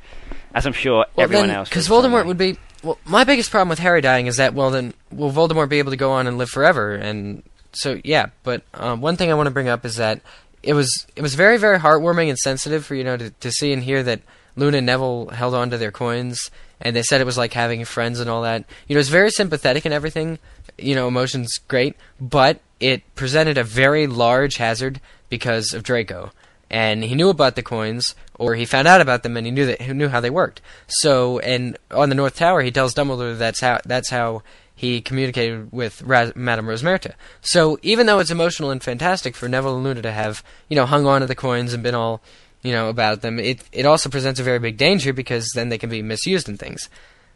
[0.54, 1.70] as I'm sure Well, everyone then, else.
[1.70, 2.58] because feels the same Voldemort would be.
[2.84, 5.92] Well, my biggest problem with Harry dying is that, well, then, will Voldemort be able
[5.92, 6.96] to go on and live forever?
[6.96, 7.44] And
[7.74, 8.28] so, yeah.
[8.44, 10.22] But um, one thing I want to bring up is that
[10.64, 13.74] it was it was very very heartwarming and sensitive for you know to, to see
[13.74, 14.22] and hear that
[14.56, 17.86] Luna and Neville held on to their coins, and they said it was like having
[17.86, 18.66] friends and all that.
[18.88, 20.40] You know, it's very sympathetic and everything.
[20.78, 25.00] You know, emotions great, but it presented a very large hazard
[25.30, 26.32] because of Draco
[26.72, 29.66] and he knew about the coins, or he found out about them, and he knew
[29.66, 30.62] that he knew how they worked.
[30.88, 34.42] So, and on the North Tower, he tells Dumbledore that's how that's how
[34.74, 37.14] he communicated with Raz- Madame Rosmerta.
[37.42, 40.86] So, even though it's emotional and fantastic for Neville and Luna to have you know
[40.86, 42.22] hung on to the coins and been all
[42.62, 45.78] you know about them, it it also presents a very big danger because then they
[45.78, 46.90] can be misused in things.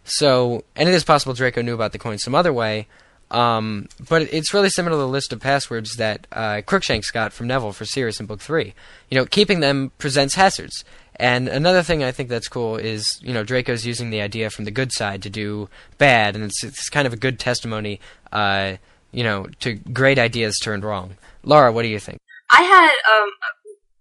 [0.03, 2.87] So, and it is possible Draco knew about the coins some other way.
[3.31, 7.47] Um, but it's really similar to the list of passwords that uh, Crookshanks got from
[7.47, 8.73] Neville for Sirius in Book Three.
[9.09, 10.85] You know, keeping them presents hazards.
[11.17, 14.65] And another thing I think that's cool is you know Draco's using the idea from
[14.65, 17.99] the good side to do bad, and it's it's kind of a good testimony,
[18.31, 18.75] uh,
[19.11, 21.15] you know, to great ideas turned wrong.
[21.43, 22.19] Laura, what do you think?
[22.51, 22.91] I had
[23.23, 23.29] um,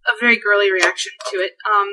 [0.06, 1.52] a very girly reaction to it.
[1.72, 1.88] Um,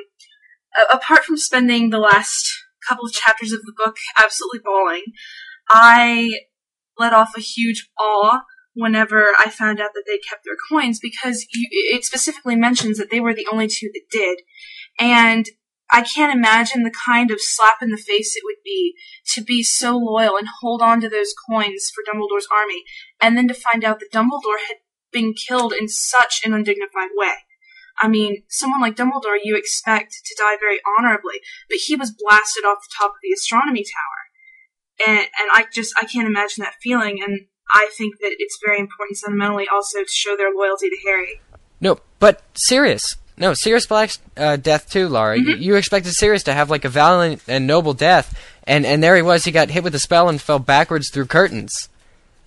[0.91, 2.51] apart from spending the last
[2.88, 5.03] couple of chapters of the book absolutely bawling,
[5.70, 6.32] I
[6.97, 8.41] let off a huge awe
[8.74, 13.12] whenever I found out that they kept their coins because you, it specifically mentions that
[13.12, 14.39] they were the only two that did.
[14.99, 15.45] And
[15.91, 18.95] I can't imagine the kind of slap in the face it would be
[19.34, 22.84] to be so loyal and hold on to those coins for Dumbledore's army,
[23.22, 24.78] and then to find out that Dumbledore had
[25.12, 27.34] been killed in such an undignified way.
[28.02, 31.39] I mean, someone like Dumbledore you expect to die very honorably,
[31.70, 35.08] but he was blasted off the top of the astronomy tower.
[35.08, 38.80] And, and I just, I can't imagine that feeling, and I think that it's very
[38.80, 41.41] important sentimentally also to show their loyalty to Harry.
[41.80, 43.18] No, but serious.
[43.38, 45.39] No, Sirius Black's uh, death too, Laura.
[45.39, 49.16] You, you expected Sirius to have like a valiant and noble death, and and there
[49.16, 49.45] he was.
[49.45, 51.89] He got hit with a spell and fell backwards through curtains.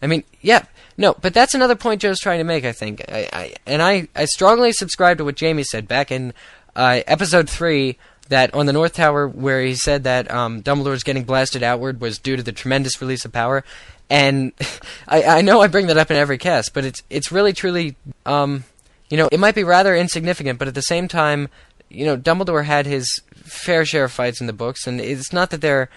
[0.00, 0.66] I mean, yeah,
[0.96, 2.64] no, but that's another point Joe's trying to make.
[2.64, 6.32] I think, I, I and I I strongly subscribe to what Jamie said back in
[6.76, 7.98] uh, episode three.
[8.30, 12.18] That on the North Tower, where he said that um, Dumbledore's getting blasted outward was
[12.18, 13.64] due to the tremendous release of power,
[14.08, 14.52] and
[15.08, 17.96] I, I know I bring that up in every cast, but it's it's really truly
[18.24, 18.64] um,
[19.10, 21.48] you know, it might be rather insignificant, but at the same time,
[21.88, 25.50] you know, Dumbledore had his fair share of fights in the books, and it's not
[25.50, 25.88] that they're.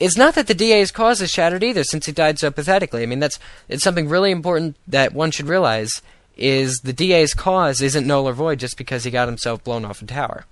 [0.00, 3.02] It's not that the DA's cause is shattered either, since he died so pathetically.
[3.02, 3.38] I mean, that's
[3.68, 6.02] it's something really important that one should realize
[6.36, 10.02] is the DA's cause isn't null or void just because he got himself blown off
[10.02, 10.44] a tower.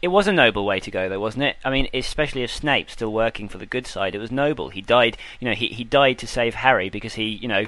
[0.00, 1.56] It was a noble way to go, though, wasn't it?
[1.64, 4.68] I mean, especially if Snape still working for the good side, it was noble.
[4.68, 7.66] He died, you know, he he died to save Harry because he, you know,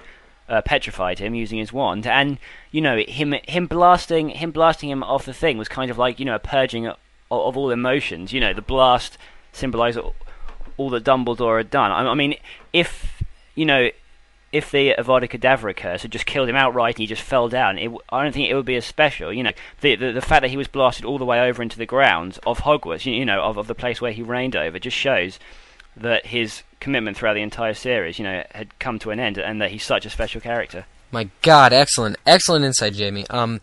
[0.49, 2.39] uh, petrified him using his wand, and
[2.71, 6.21] you know, him him blasting him blasting him off the thing was kind of like
[6.21, 6.97] you know a purging of,
[7.31, 8.33] of all emotions.
[8.33, 9.18] You know, the blast
[9.53, 9.99] symbolised
[10.81, 11.91] all, that Dumbledore had done.
[11.91, 12.37] I, I mean,
[12.72, 13.22] if
[13.55, 13.91] you know
[14.53, 17.78] if the Avada Kedavra curse had just killed him outright and he just fell down,
[17.78, 19.33] it, I don't think it would be as special.
[19.33, 21.78] You know, the, the, the fact that he was blasted all the way over into
[21.78, 24.78] the grounds of Hogwarts, you, you know, of, of the place where he reigned over,
[24.78, 25.39] just shows
[25.97, 29.61] that his commitment throughout the entire series, you know, had come to an end, and
[29.61, 30.87] that he's such a special character.
[31.12, 33.26] My God, excellent, excellent insight, Jamie.
[33.31, 33.61] Um,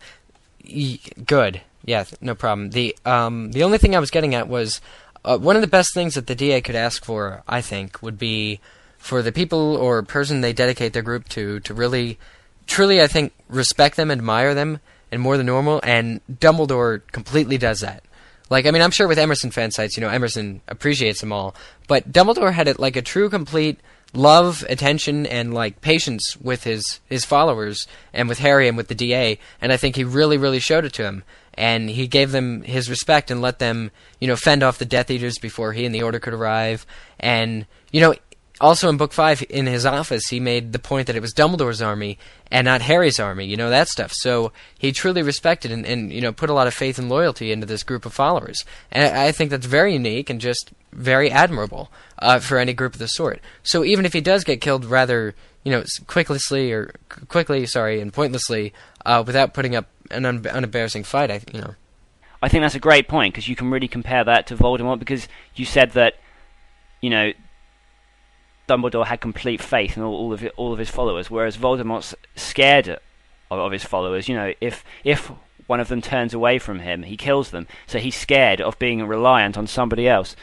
[0.64, 2.70] y- good, yeah, no problem.
[2.70, 4.80] The um, the only thing I was getting at was
[5.28, 8.18] uh, one of the best things that the DA could ask for, I think, would
[8.18, 8.60] be
[8.96, 12.18] for the people or person they dedicate their group to to really,
[12.66, 14.80] truly, I think, respect them, admire them,
[15.12, 15.80] and more than normal.
[15.84, 18.04] And Dumbledore completely does that.
[18.48, 21.54] Like, I mean, I'm sure with Emerson fan sites, you know, Emerson appreciates them all,
[21.86, 23.78] but Dumbledore had it like a true, complete
[24.14, 28.94] love, attention, and like patience with his his followers and with Harry and with the
[28.94, 31.22] DA, and I think he really, really showed it to him.
[31.58, 33.90] And he gave them his respect and let them,
[34.20, 36.86] you know, fend off the Death Eaters before he and the Order could arrive.
[37.18, 38.14] And you know,
[38.60, 41.82] also in book five, in his office, he made the point that it was Dumbledore's
[41.82, 42.18] army
[42.50, 44.12] and not Harry's army, you know, that stuff.
[44.12, 47.52] So he truly respected and, and you know, put a lot of faith and loyalty
[47.52, 48.64] into this group of followers.
[48.90, 52.98] And I think that's very unique and just very admirable uh, for any group of
[52.98, 53.40] the sort.
[53.62, 55.34] So even if he does get killed rather,
[55.64, 56.94] you know, quickly or
[57.28, 58.72] quickly, sorry, and pointlessly,
[59.08, 61.74] uh, without putting up an un- unembarrassing fight, I, you know.
[62.42, 65.26] I think that's a great point because you can really compare that to Voldemort because
[65.54, 66.14] you said that,
[67.00, 67.32] you know,
[68.68, 72.88] Dumbledore had complete faith in all, all of all of his followers, whereas Voldemort's scared
[73.50, 74.28] of, of his followers.
[74.28, 75.32] You know, if if
[75.66, 77.66] one of them turns away from him, he kills them.
[77.86, 80.36] So he's scared of being reliant on somebody else.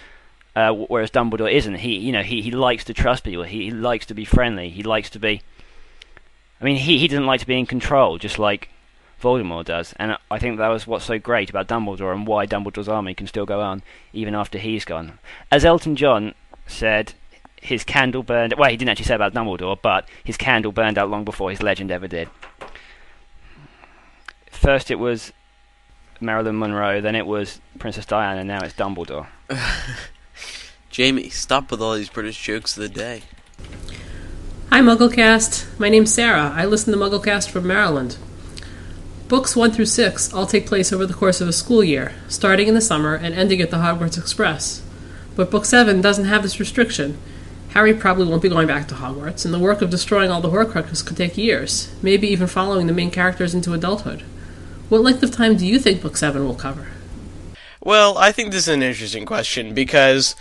[0.56, 1.76] Uh, whereas Dumbledore isn't.
[1.76, 3.44] He, you know, he, he likes to trust people.
[3.44, 4.70] He, he likes to be friendly.
[4.70, 5.42] He likes to be.
[6.66, 8.70] I mean, he he doesn't like to be in control, just like
[9.22, 9.94] Voldemort does.
[9.98, 13.28] And I think that was what's so great about Dumbledore and why Dumbledore's army can
[13.28, 15.20] still go on even after he's gone.
[15.52, 16.34] As Elton John
[16.66, 17.14] said
[17.62, 18.56] his candle burned.
[18.58, 21.62] Well, he didn't actually say about Dumbledore, but his candle burned out long before his
[21.62, 22.30] legend ever did.
[24.50, 25.34] First, it was
[26.20, 29.28] Marilyn Monroe, then it was Princess Diana, and now it's Dumbledore.
[30.90, 33.22] Jamie, stop with all these British jokes of the day.
[34.72, 35.80] Hi, Mugglecast.
[35.80, 36.52] My name's Sarah.
[36.54, 38.18] I listen to Mugglecast from Maryland.
[39.30, 42.68] Books 1 through 6 all take place over the course of a school year, starting
[42.68, 44.82] in the summer and ending at the Hogwarts Express.
[45.36, 47.18] But Book 7 doesn't have this restriction.
[47.70, 50.50] Harry probably won't be going back to Hogwarts, and the work of destroying all the
[50.50, 54.24] Horcruxes could take years, maybe even following the main characters into adulthood.
[54.90, 56.88] What length of time do you think Book 7 will cover?
[57.82, 60.36] Well, I think this is an interesting question because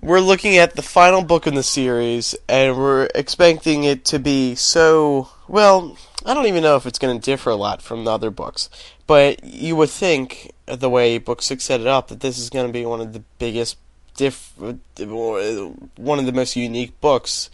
[0.00, 4.54] we're looking at the final book in the series and we're expecting it to be
[4.54, 8.10] so, well, I don't even know if it's going to differ a lot from the
[8.10, 8.70] other books.
[9.06, 12.66] But you would think, the way Book 6 set it up, that this is going
[12.66, 13.76] to be one of the biggest
[14.16, 17.50] diff- one of the most unique books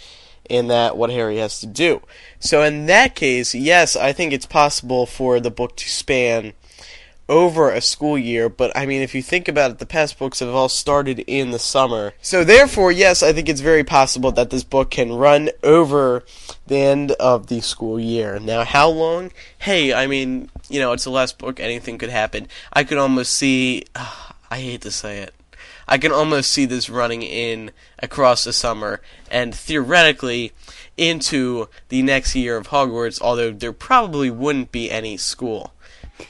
[0.48, 2.02] in that what Harry has to do.
[2.38, 6.52] So in that case, yes, I think it's possible for the book to span
[7.28, 10.40] over a school year, but I mean, if you think about it, the past books
[10.40, 12.14] have all started in the summer.
[12.22, 16.24] So therefore, yes, I think it's very possible that this book can run over
[16.66, 18.38] the end of the school year.
[18.38, 19.32] Now, how long?
[19.58, 22.46] Hey, I mean, you know, it's the last book, anything could happen.
[22.72, 25.34] I could almost see, uh, I hate to say it,
[25.88, 27.70] I can almost see this running in
[28.00, 29.00] across the summer
[29.30, 30.52] and theoretically
[30.96, 35.72] into the next year of Hogwarts, although there probably wouldn't be any school.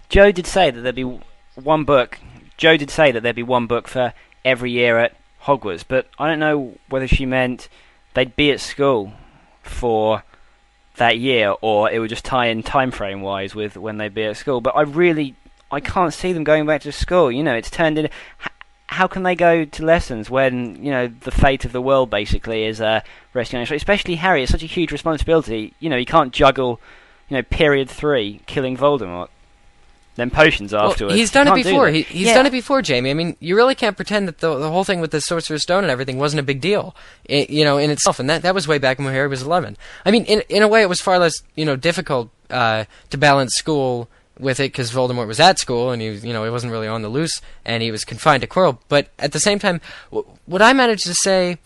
[0.09, 1.21] Joe did say that there'd be
[1.55, 2.19] one book.
[2.57, 4.13] Joe did say that there'd be one book for
[4.45, 7.69] every year at Hogwarts, but I don't know whether she meant
[8.15, 9.13] they'd be at school
[9.63, 10.23] for
[10.97, 14.25] that year or it would just tie in time frame wise with when they'd be
[14.25, 14.61] at school.
[14.61, 15.35] But I really
[15.71, 17.31] I can't see them going back to school.
[17.31, 18.09] You know, it's turned in.
[18.89, 22.65] How can they go to lessons when you know the fate of the world basically
[22.65, 23.01] is uh,
[23.35, 23.73] resting on his?
[23.73, 25.75] Especially Harry, it's such a huge responsibility.
[25.81, 26.81] You know, he can't juggle.
[27.29, 29.29] You know, period three, killing Voldemort,
[30.17, 31.15] then potions Well, afterwards.
[31.17, 31.89] he's done it Can't do before.
[31.89, 32.35] He, he's Yeah.
[32.35, 33.11] done it before, Jamie.
[33.11, 35.85] I mean, you really can't pretend that the the whole thing with the Sorcerer's Stone
[35.85, 36.95] and everything wasn't a big deal,
[37.31, 38.19] i you know, in itself.
[38.19, 39.77] And that that was way back when Harry was eleven.
[40.05, 43.17] I mean, in in a way, it was far less you know difficult uh, to
[43.19, 44.09] balance school
[44.39, 46.89] with it because Voldemort was at school and he was you know he wasn't really
[46.89, 48.79] on the loose and he was confined to Quirrell.
[48.89, 51.59] But at the same time, w- what I managed to say.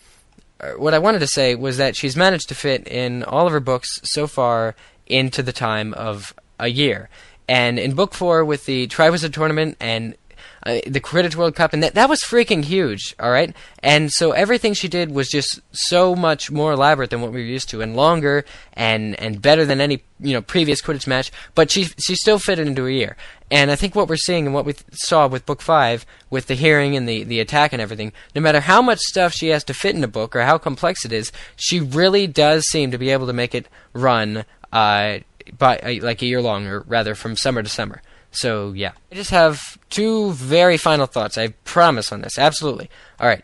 [0.61, 3.51] or What I wanted to say was that she's managed to fit in all of
[3.53, 4.75] her books so far
[5.07, 7.09] into the time of a year.
[7.51, 10.15] And in book four, with the Triwizard Tournament and
[10.63, 13.53] uh, the Quidditch World Cup, and that that was freaking huge, all right.
[13.79, 17.45] And so everything she did was just so much more elaborate than what we were
[17.45, 21.29] used to, and longer, and and better than any you know previous Quidditch match.
[21.53, 23.17] But she she still fit it into a year.
[23.49, 26.47] And I think what we're seeing and what we th- saw with book five, with
[26.47, 29.65] the hearing and the the attack and everything, no matter how much stuff she has
[29.65, 32.97] to fit in a book or how complex it is, she really does seem to
[32.97, 34.45] be able to make it run.
[34.71, 35.19] Uh,
[35.57, 38.01] by uh, like a year long, or rather from summer to summer.
[38.31, 41.37] So yeah, I just have two very final thoughts.
[41.37, 42.37] I promise on this.
[42.37, 42.89] Absolutely.
[43.19, 43.43] All right.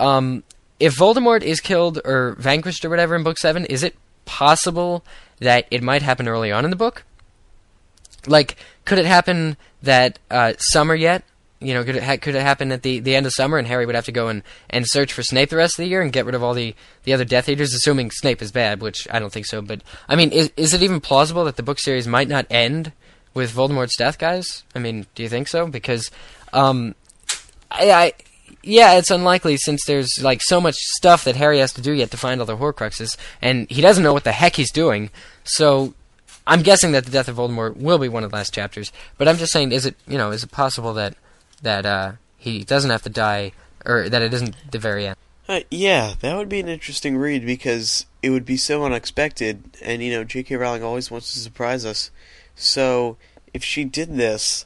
[0.00, 0.42] Um,
[0.80, 5.04] if Voldemort is killed or vanquished or whatever in Book Seven, is it possible
[5.38, 7.04] that it might happen early on in the book?
[8.26, 11.24] Like, could it happen that uh, summer yet?
[11.60, 13.66] You know, could it ha- could it happen at the, the end of summer, and
[13.66, 16.02] Harry would have to go and, and search for Snape the rest of the year
[16.02, 16.74] and get rid of all the,
[17.04, 19.62] the other Death Eaters, assuming Snape is bad, which I don't think so.
[19.62, 22.92] But I mean, is is it even plausible that the book series might not end
[23.32, 24.64] with Voldemort's death, guys?
[24.74, 25.66] I mean, do you think so?
[25.66, 26.10] Because,
[26.52, 26.94] um,
[27.70, 28.12] I, I
[28.62, 32.10] yeah, it's unlikely since there's like so much stuff that Harry has to do yet
[32.12, 35.10] to find all the Horcruxes, and he doesn't know what the heck he's doing.
[35.44, 35.94] So
[36.46, 38.92] I'm guessing that the death of Voldemort will be one of the last chapters.
[39.18, 41.14] But I'm just saying, is it you know is it possible that
[41.64, 43.52] that uh, he doesn't have to die,
[43.84, 45.16] or that it isn't the very end?
[45.48, 50.02] Uh, yeah, that would be an interesting read because it would be so unexpected, and
[50.02, 50.56] you know, J.K.
[50.56, 52.10] Rowling always wants to surprise us.
[52.54, 53.16] So
[53.52, 54.64] if she did this,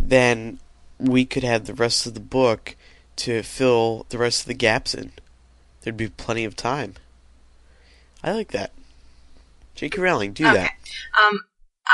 [0.00, 0.60] then
[0.98, 2.76] we could have the rest of the book
[3.16, 5.12] to fill the rest of the gaps in.
[5.80, 6.94] There'd be plenty of time.
[8.22, 8.72] I like that.
[9.74, 10.00] J.K.
[10.00, 10.54] Rowling, do okay.
[10.56, 10.74] that.
[11.18, 11.40] Um,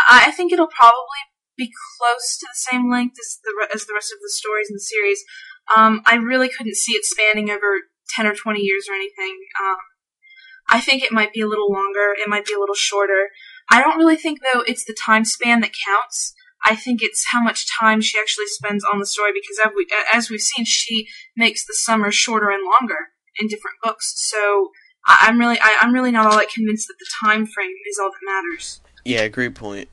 [0.08, 1.20] I I think it'll probably
[1.56, 4.74] be close to the same length as the as the rest of the stories in
[4.74, 5.24] the series.
[5.76, 7.82] Um, I really couldn't see it spanning over
[8.14, 9.38] ten or twenty years or anything.
[9.60, 9.76] Um,
[10.68, 12.14] I think it might be a little longer.
[12.16, 13.30] It might be a little shorter.
[13.70, 16.34] I don't really think though it's the time span that counts.
[16.64, 19.86] I think it's how much time she actually spends on the story because as, we,
[20.12, 24.14] as we've seen, she makes the summer shorter and longer in different books.
[24.16, 24.70] So
[25.06, 28.10] I'm really, I, I'm really not all that convinced that the time frame is all
[28.10, 28.80] that matters.
[29.04, 29.88] Yeah, great point.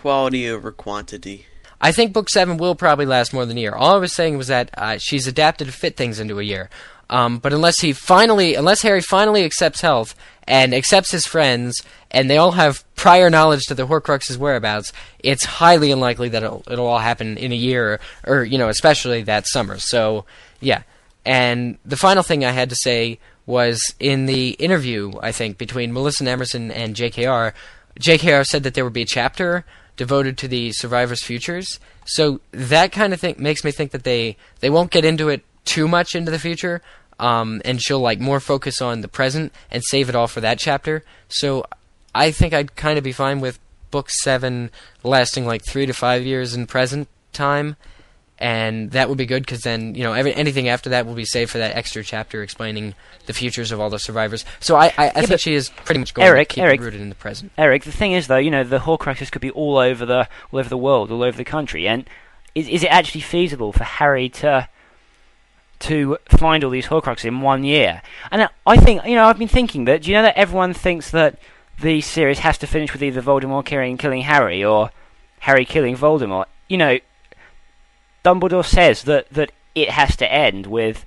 [0.00, 1.46] Quality over quantity.
[1.80, 3.74] I think book seven will probably last more than a year.
[3.74, 6.68] All I was saying was that uh, she's adapted to fit things into a year.
[7.10, 10.14] Um, but unless he finally, unless Harry finally accepts health
[10.46, 15.44] and accepts his friends, and they all have prior knowledge to the Horcrux's whereabouts, it's
[15.44, 19.46] highly unlikely that it'll, it'll all happen in a year, or you know, especially that
[19.46, 19.78] summer.
[19.78, 20.24] So,
[20.60, 20.82] yeah.
[21.24, 25.92] And the final thing I had to say was in the interview, I think, between
[25.92, 27.52] Melissa Emerson and JKR.
[27.98, 29.64] JKR said that there would be a chapter
[30.00, 31.78] devoted to the survivors' futures.
[32.06, 35.44] So that kind of thing makes me think that they they won't get into it
[35.66, 36.80] too much into the future,
[37.18, 40.58] um, and she'll like more focus on the present and save it all for that
[40.58, 41.04] chapter.
[41.28, 41.66] So
[42.14, 43.58] I think I'd kind of be fine with
[43.90, 44.70] book seven
[45.02, 47.76] lasting like three to five years in present time.
[48.40, 51.26] And that would be good because then you know every, anything after that will be
[51.26, 52.94] saved for that extra chapter explaining
[53.26, 54.46] the futures of all the survivors.
[54.60, 56.84] So I, I, I think she is pretty much going Eric, to keep Eric, it
[56.84, 57.52] rooted in the present.
[57.58, 60.58] Eric, the thing is though, you know, the Horcruxes could be all over the all
[60.58, 62.08] over the world, all over the country, and
[62.54, 64.68] is is it actually feasible for Harry to
[65.80, 68.02] to find all these Horcruxes in one year?
[68.30, 70.02] And I think, you know, I've been thinking that.
[70.02, 71.38] Do you know that everyone thinks that
[71.80, 74.90] the series has to finish with either Voldemort killing killing Harry or
[75.40, 76.46] Harry killing Voldemort?
[76.68, 76.98] You know,
[78.24, 81.04] Dumbledore says that that it has to end with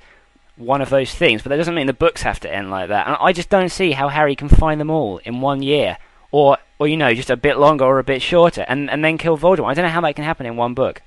[0.56, 3.08] one of those things, but that doesn't mean the books have to end like that.
[3.08, 5.98] And I just don't see how Harry can find them all in one year,
[6.32, 9.18] or or you know, just a bit longer or a bit shorter, and and then
[9.18, 9.70] kill Voldemort.
[9.70, 11.02] I don't know how that can happen in one book.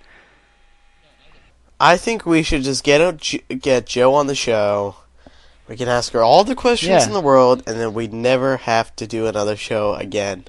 [1.79, 4.97] I think we should just get a, get Joe on the show.
[5.69, 7.07] We can ask her all the questions Yeah.
[7.07, 10.45] in the world, and then we never have to do another show again.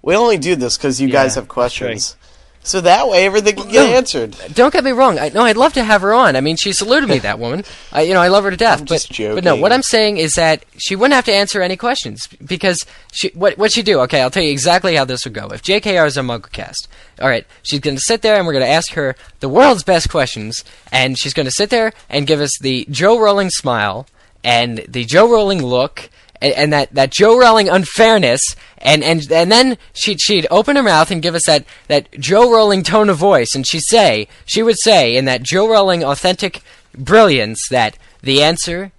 [0.00, 2.16] We only do this because you Yeah, guys have questions.
[2.62, 4.36] So that way everything can get answered.
[4.52, 5.18] Don't get me wrong.
[5.18, 6.36] I, no, I'd love to have her on.
[6.36, 7.64] I mean, she saluted me, that woman.
[7.92, 8.80] I, you know, I love her to death.
[8.80, 11.62] I'm but, just but no, what I'm saying is that she wouldn't have to answer
[11.62, 13.28] any questions because she.
[13.30, 14.00] What what she do?
[14.00, 15.48] Okay, I'll tell you exactly how this would go.
[15.48, 16.88] If JKR is a MuggleCast,
[17.20, 19.82] all right, she's going to sit there and we're going to ask her the world's
[19.82, 24.06] best questions, and she's going to sit there and give us the Joe Rowling smile
[24.44, 26.10] and the Joe Rowling look.
[26.40, 30.82] And, and that, that Joe Rowling unfairness, and, and and then she'd she'd open her
[30.82, 34.62] mouth and give us that, that Joe Rowling tone of voice, and she'd say she
[34.62, 36.62] would say in that Joe Rowling authentic
[36.96, 38.92] brilliance that the answer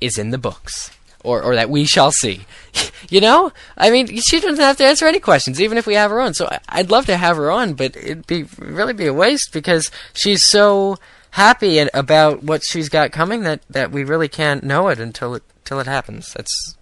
[0.00, 0.90] is in the books,
[1.24, 2.46] or or that we shall see.
[3.08, 6.10] you know, I mean, she doesn't have to answer any questions, even if we have
[6.10, 6.34] her on.
[6.34, 9.90] So I'd love to have her on, but it'd be really be a waste because
[10.12, 10.98] she's so
[11.32, 15.42] happy about what she's got coming that, that we really can't know it until it
[15.64, 16.32] till it happens.
[16.34, 16.76] That's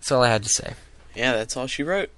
[0.00, 0.72] that's all I had to say.
[1.14, 2.08] Yeah, that's all she wrote.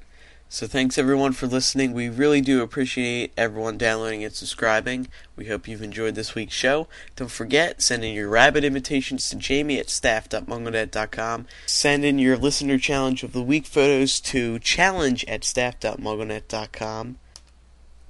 [0.48, 1.92] So thanks everyone for listening.
[1.92, 5.08] We really do appreciate everyone downloading and subscribing.
[5.34, 6.86] We hope you've enjoyed this week's show.
[7.16, 11.46] Don't forget, send in your rabbit invitations to Jamie at staff.mugglenet.com.
[11.66, 17.16] Send in your listener challenge of the week photos to challenge at staff.mugglenet.com.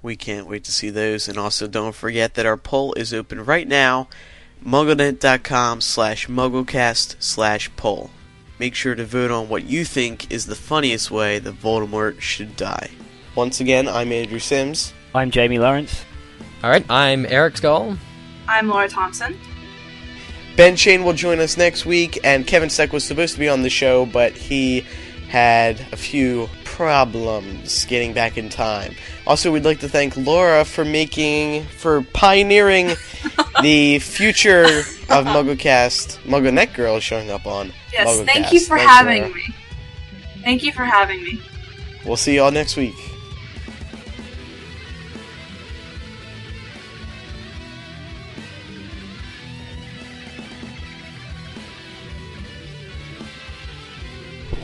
[0.03, 1.29] We can't wait to see those.
[1.29, 4.09] And also don't forget that our poll is open right now.
[4.63, 8.11] mugglenet.com slash mugglecast slash poll.
[8.63, 12.55] Make sure to vote on what you think is the funniest way that Voldemort should
[12.55, 12.91] die.
[13.35, 14.93] Once again, I'm Andrew Sims.
[15.17, 16.05] I'm Jamie Lawrence.
[16.63, 17.97] All right, I'm Eric Scull.
[18.47, 19.37] I'm Laura Thompson.
[20.55, 23.63] Ben Schoen will join us next week, and Kevin Steck was supposed to be on
[23.63, 24.87] the show, but he
[25.29, 28.95] had a few problems getting back in time.
[29.27, 32.87] Also, we'd like to thank Laura for making, for pioneering
[33.63, 34.65] the future
[35.11, 38.27] of MuggleCast, MuggleNet Girl showing up on Yes, MuggleCast.
[38.27, 39.35] thank you for Thanks, having Laura.
[39.35, 39.43] me.
[40.43, 41.41] Thank you for having me.
[42.07, 42.95] We'll see y'all next week.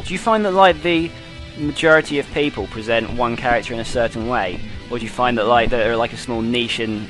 [0.04, 1.10] Do you find that like the
[1.58, 5.44] majority of people present one character in a certain way, or do you find that
[5.46, 7.06] like there are like a small niche in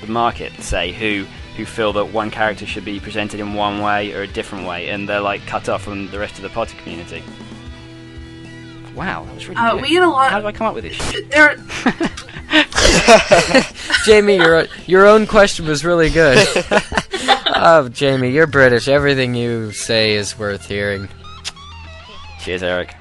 [0.00, 1.26] the market, say, who
[1.56, 4.88] who feel that one character should be presented in one way or a different way,
[4.90, 7.22] and they're like cut off from the rest of the Potter community?
[8.94, 9.82] Wow, that was really Uh, good.
[9.82, 10.96] we get a lot- How do I come up with this?
[10.96, 11.30] shit?
[11.30, 11.56] There,
[14.04, 16.38] Jamie, your your own question was really good.
[17.56, 18.88] oh, Jamie, you're British.
[18.88, 21.08] Everything you say is worth hearing.
[22.40, 22.94] Cheers, Eric.